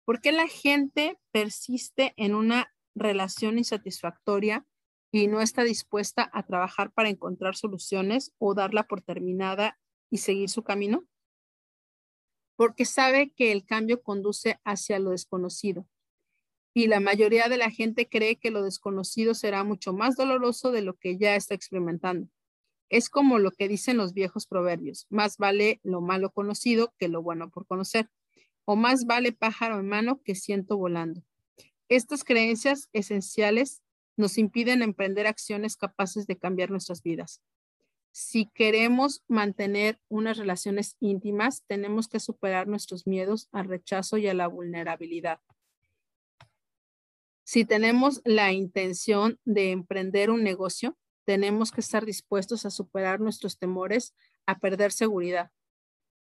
[0.05, 4.65] ¿Por qué la gente persiste en una relación insatisfactoria
[5.11, 9.79] y no está dispuesta a trabajar para encontrar soluciones o darla por terminada
[10.09, 11.05] y seguir su camino?
[12.55, 15.87] Porque sabe que el cambio conduce hacia lo desconocido.
[16.73, 20.81] Y la mayoría de la gente cree que lo desconocido será mucho más doloroso de
[20.81, 22.29] lo que ya está experimentando.
[22.89, 27.21] Es como lo que dicen los viejos proverbios, más vale lo malo conocido que lo
[27.21, 28.09] bueno por conocer,
[28.65, 31.23] o más vale pájaro en mano que ciento volando.
[31.87, 33.81] Estas creencias esenciales
[34.19, 37.41] nos impiden emprender acciones capaces de cambiar nuestras vidas.
[38.11, 44.33] Si queremos mantener unas relaciones íntimas, tenemos que superar nuestros miedos al rechazo y a
[44.33, 45.39] la vulnerabilidad.
[47.45, 53.57] Si tenemos la intención de emprender un negocio, tenemos que estar dispuestos a superar nuestros
[53.57, 54.13] temores
[54.45, 55.49] a perder seguridad.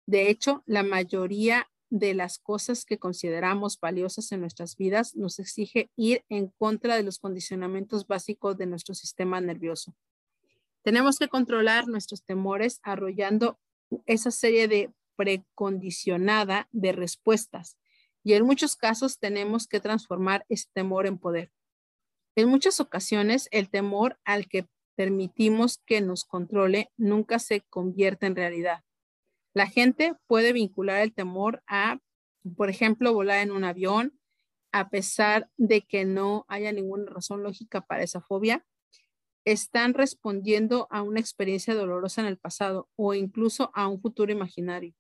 [0.07, 5.91] De hecho, la mayoría de las cosas que consideramos valiosas en nuestras vidas nos exige
[5.95, 9.95] ir en contra de los condicionamientos básicos de nuestro sistema nervioso.
[10.83, 13.61] Tenemos que controlar nuestros temores arrollando
[14.07, 17.79] esa serie de precondicionada de respuestas
[18.25, 21.53] y en muchos casos tenemos que transformar ese temor en poder.
[22.35, 24.67] En muchas ocasiones el temor al que
[24.97, 28.83] permitimos que nos controle nunca se convierte en realidad.
[29.55, 32.01] La gente puede vincular el temor a,
[32.57, 34.19] por ejemplo, volar en un avión,
[34.73, 38.67] a pesar de que no haya ninguna razón lógica para esa fobia.
[39.45, 44.93] Están respondiendo a una experiencia dolorosa en el pasado o incluso a un futuro imaginario.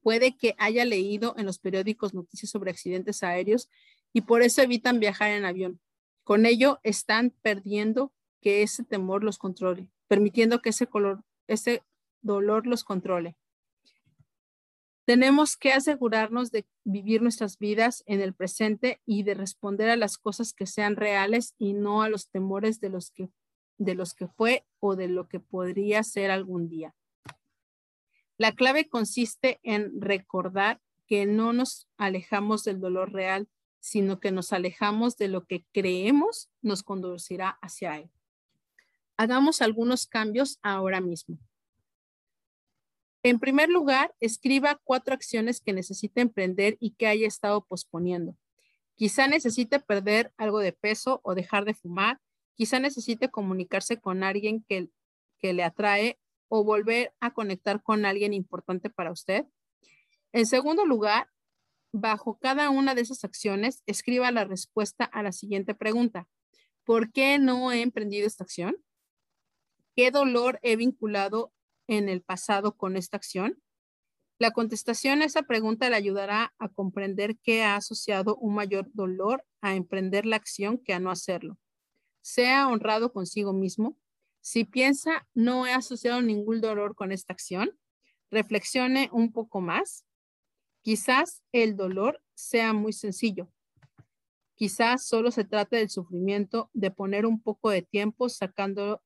[0.00, 3.68] Puede que haya leído en los periódicos noticias sobre accidentes aéreos
[4.14, 5.80] y por eso evitan viajar en avión.
[6.24, 11.82] Con ello están perdiendo que ese temor los controle, permitiendo que ese color, ese
[12.26, 13.36] dolor los controle.
[15.06, 20.18] Tenemos que asegurarnos de vivir nuestras vidas en el presente y de responder a las
[20.18, 23.30] cosas que sean reales y no a los temores de los que,
[23.78, 26.92] de los que fue o de lo que podría ser algún día.
[28.36, 33.48] La clave consiste en recordar que no nos alejamos del dolor real,
[33.78, 38.10] sino que nos alejamos de lo que creemos nos conducirá hacia él.
[39.16, 41.38] Hagamos algunos cambios ahora mismo.
[43.26, 48.36] En primer lugar, escriba cuatro acciones que necesite emprender y que haya estado posponiendo.
[48.94, 52.20] Quizá necesite perder algo de peso o dejar de fumar.
[52.54, 54.90] Quizá necesite comunicarse con alguien que,
[55.40, 59.44] que le atrae o volver a conectar con alguien importante para usted.
[60.32, 61.28] En segundo lugar,
[61.90, 66.28] bajo cada una de esas acciones, escriba la respuesta a la siguiente pregunta.
[66.84, 68.76] ¿Por qué no he emprendido esta acción?
[69.96, 71.52] ¿Qué dolor he vinculado
[71.88, 73.62] en el pasado con esta acción?
[74.38, 79.44] La contestación a esa pregunta le ayudará a comprender que ha asociado un mayor dolor
[79.62, 81.58] a emprender la acción que a no hacerlo.
[82.20, 83.96] Sea honrado consigo mismo.
[84.42, 87.78] Si piensa, no he asociado ningún dolor con esta acción,
[88.30, 90.04] reflexione un poco más.
[90.82, 93.48] Quizás el dolor sea muy sencillo.
[94.54, 99.02] Quizás solo se trate del sufrimiento de poner un poco de tiempo sacando,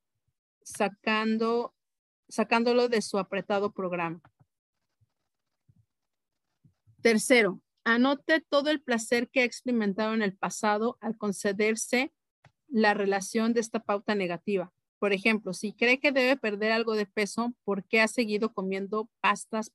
[0.62, 1.74] sacando,
[2.30, 4.20] sacándolo de su apretado programa.
[7.02, 12.12] Tercero, anote todo el placer que ha experimentado en el pasado al concederse
[12.68, 14.72] la relación de esta pauta negativa.
[14.98, 19.08] Por ejemplo, si cree que debe perder algo de peso, ¿por qué ha seguido comiendo
[19.20, 19.72] pastas,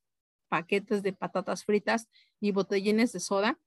[0.48, 2.08] paquetes de patatas fritas
[2.40, 3.58] y botellines de soda?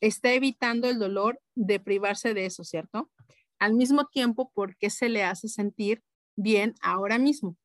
[0.00, 3.10] Está evitando el dolor de privarse de eso, ¿cierto?
[3.58, 6.02] Al mismo tiempo, ¿por qué se le hace sentir
[6.36, 7.56] bien ahora mismo?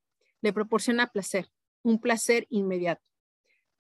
[0.42, 1.50] Le proporciona placer,
[1.84, 3.10] un placer inmediato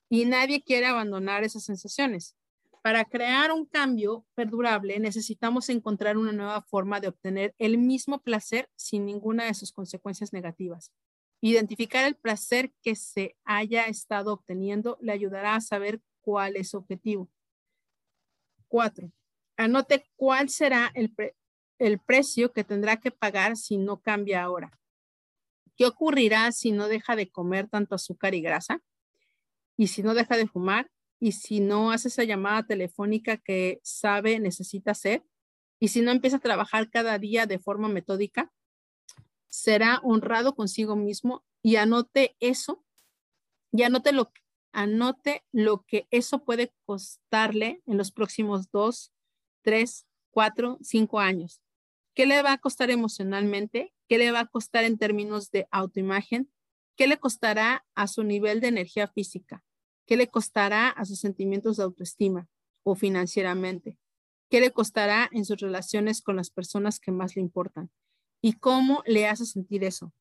[0.09, 2.35] y nadie quiere abandonar esas sensaciones.
[2.81, 8.69] Para crear un cambio perdurable necesitamos encontrar una nueva forma de obtener el mismo placer
[8.75, 10.91] sin ninguna de sus consecuencias negativas.
[11.41, 16.77] Identificar el placer que se haya estado obteniendo le ayudará a saber cuál es su
[16.77, 17.29] objetivo.
[18.67, 19.11] Cuatro,
[19.57, 21.13] anote cuál será el,
[21.79, 24.71] el precio que tendrá que pagar si no cambia ahora.
[25.79, 28.83] ¿Qué ocurrirá si no deja de comer tanto azúcar y grasa?
[29.79, 30.91] y si no deja de fumar
[31.21, 35.23] y si no hace esa llamada telefónica que sabe necesita hacer
[35.79, 38.51] y si no empieza a trabajar cada día de forma metódica,
[39.47, 42.83] será honrado consigo mismo y anote eso
[43.71, 44.33] y anote lo,
[44.73, 49.13] anote lo que eso puede costarle en los próximos dos,
[49.61, 51.61] tres, cuatro, cinco años.
[52.19, 53.93] ¿Qué le va a costar emocionalmente?
[54.09, 56.51] ¿Qué le va a costar en términos de autoimagen?
[56.97, 59.63] ¿Qué le costará a su nivel de energía física?
[60.05, 62.49] ¿Qué le costará a sus sentimientos de autoestima
[62.83, 63.97] o financieramente?
[64.49, 67.89] ¿Qué le costará en sus relaciones con las personas que más le importan?
[68.41, 70.11] ¿Y cómo le hace sentir eso?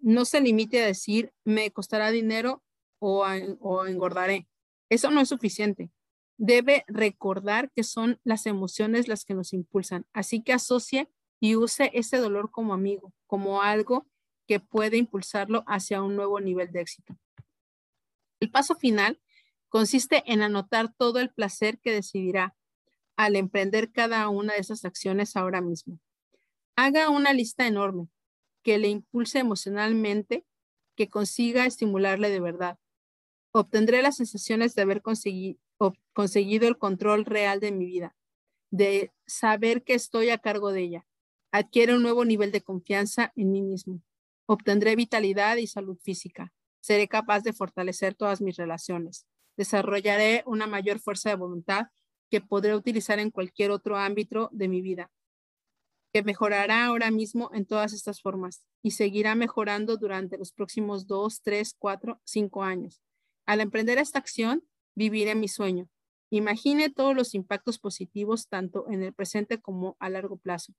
[0.00, 2.62] No se limite a decir, me costará dinero
[2.98, 3.24] o,
[3.60, 4.50] o engordaré.
[4.90, 5.90] Eso no es suficiente.
[6.36, 10.04] Debe recordar que son las emociones las que nos impulsan.
[10.12, 11.08] Así que asocie
[11.40, 14.06] y use ese dolor como amigo, como algo
[14.46, 17.16] que puede impulsarlo hacia un nuevo nivel de éxito.
[18.40, 19.20] El paso final
[19.68, 22.56] consiste en anotar todo el placer que decidirá
[23.16, 25.98] al emprender cada una de esas acciones ahora mismo.
[26.76, 28.08] Haga una lista enorme
[28.62, 30.46] que le impulse emocionalmente,
[30.96, 32.78] que consiga estimularle de verdad.
[33.52, 35.58] Obtendré las sensaciones de haber conseguido,
[36.12, 38.16] conseguido el control real de mi vida,
[38.70, 41.07] de saber que estoy a cargo de ella.
[41.52, 44.02] Adquiere un nuevo nivel de confianza en mí mismo.
[44.46, 46.52] Obtendré vitalidad y salud física.
[46.80, 49.26] Seré capaz de fortalecer todas mis relaciones
[49.58, 51.88] desarrollaré una mayor fuerza de voluntad
[52.30, 55.10] que podré utilizar en cualquier otro ámbito de mi vida,
[56.12, 61.42] que mejorará ahora mismo en todas estas formas y seguirá mejorando durante los próximos dos,
[61.42, 63.02] tres, cuatro, cinco años.
[63.46, 64.62] Al emprender esta acción,
[64.94, 65.88] viviré mi sueño.
[66.30, 70.72] Imagine todos los impactos positivos tanto en el presente como a largo plazo.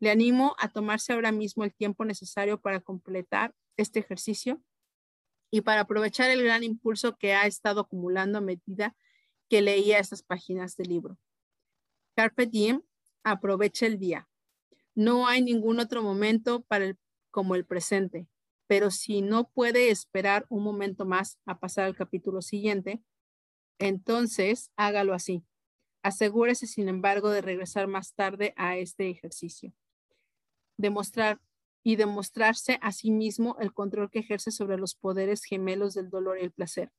[0.00, 4.62] Le animo a tomarse ahora mismo el tiempo necesario para completar este ejercicio
[5.50, 8.96] y para aprovechar el gran impulso que ha estado acumulando a medida
[9.48, 11.18] que leía estas páginas del libro.
[12.14, 12.82] Carpe diem,
[13.24, 14.28] aprovecha el día.
[14.94, 16.98] No hay ningún otro momento para el,
[17.30, 18.28] como el presente,
[18.66, 23.02] pero si no puede esperar un momento más a pasar al capítulo siguiente,
[23.78, 25.44] entonces hágalo así.
[26.02, 29.72] Asegúrese, sin embargo, de regresar más tarde a este ejercicio.
[30.78, 31.38] Demostrar
[31.82, 36.38] y demostrarse a sí mismo el control que ejerce sobre los poderes gemelos del dolor
[36.38, 36.90] y el placer.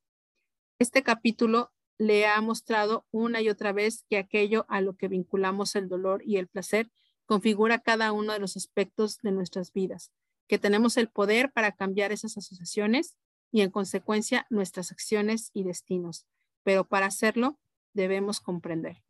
[0.78, 5.76] Este capítulo le ha mostrado una y otra vez que aquello a lo que vinculamos
[5.76, 6.90] el dolor y el placer
[7.26, 10.10] configura cada uno de los aspectos de nuestras vidas,
[10.48, 13.16] que tenemos el poder para cambiar esas asociaciones
[13.52, 16.26] y en consecuencia nuestras acciones y destinos.
[16.62, 17.58] Pero para hacerlo
[17.92, 19.02] debemos comprender.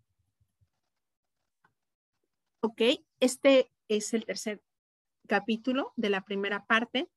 [2.60, 2.82] Ok,
[3.20, 4.62] este es el tercer
[5.28, 7.10] capítulo de la primera parte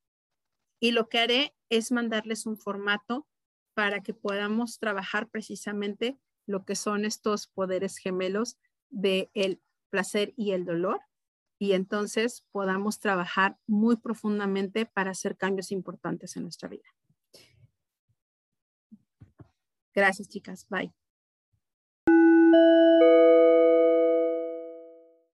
[0.81, 3.27] Y lo que haré es mandarles un formato
[3.73, 8.57] para que podamos trabajar precisamente lo que son estos poderes gemelos
[8.89, 10.99] de el placer y el dolor
[11.59, 16.89] y entonces podamos trabajar muy profundamente para hacer cambios importantes en nuestra vida.
[19.93, 20.67] Gracias, chicas.
[20.69, 20.93] Bye.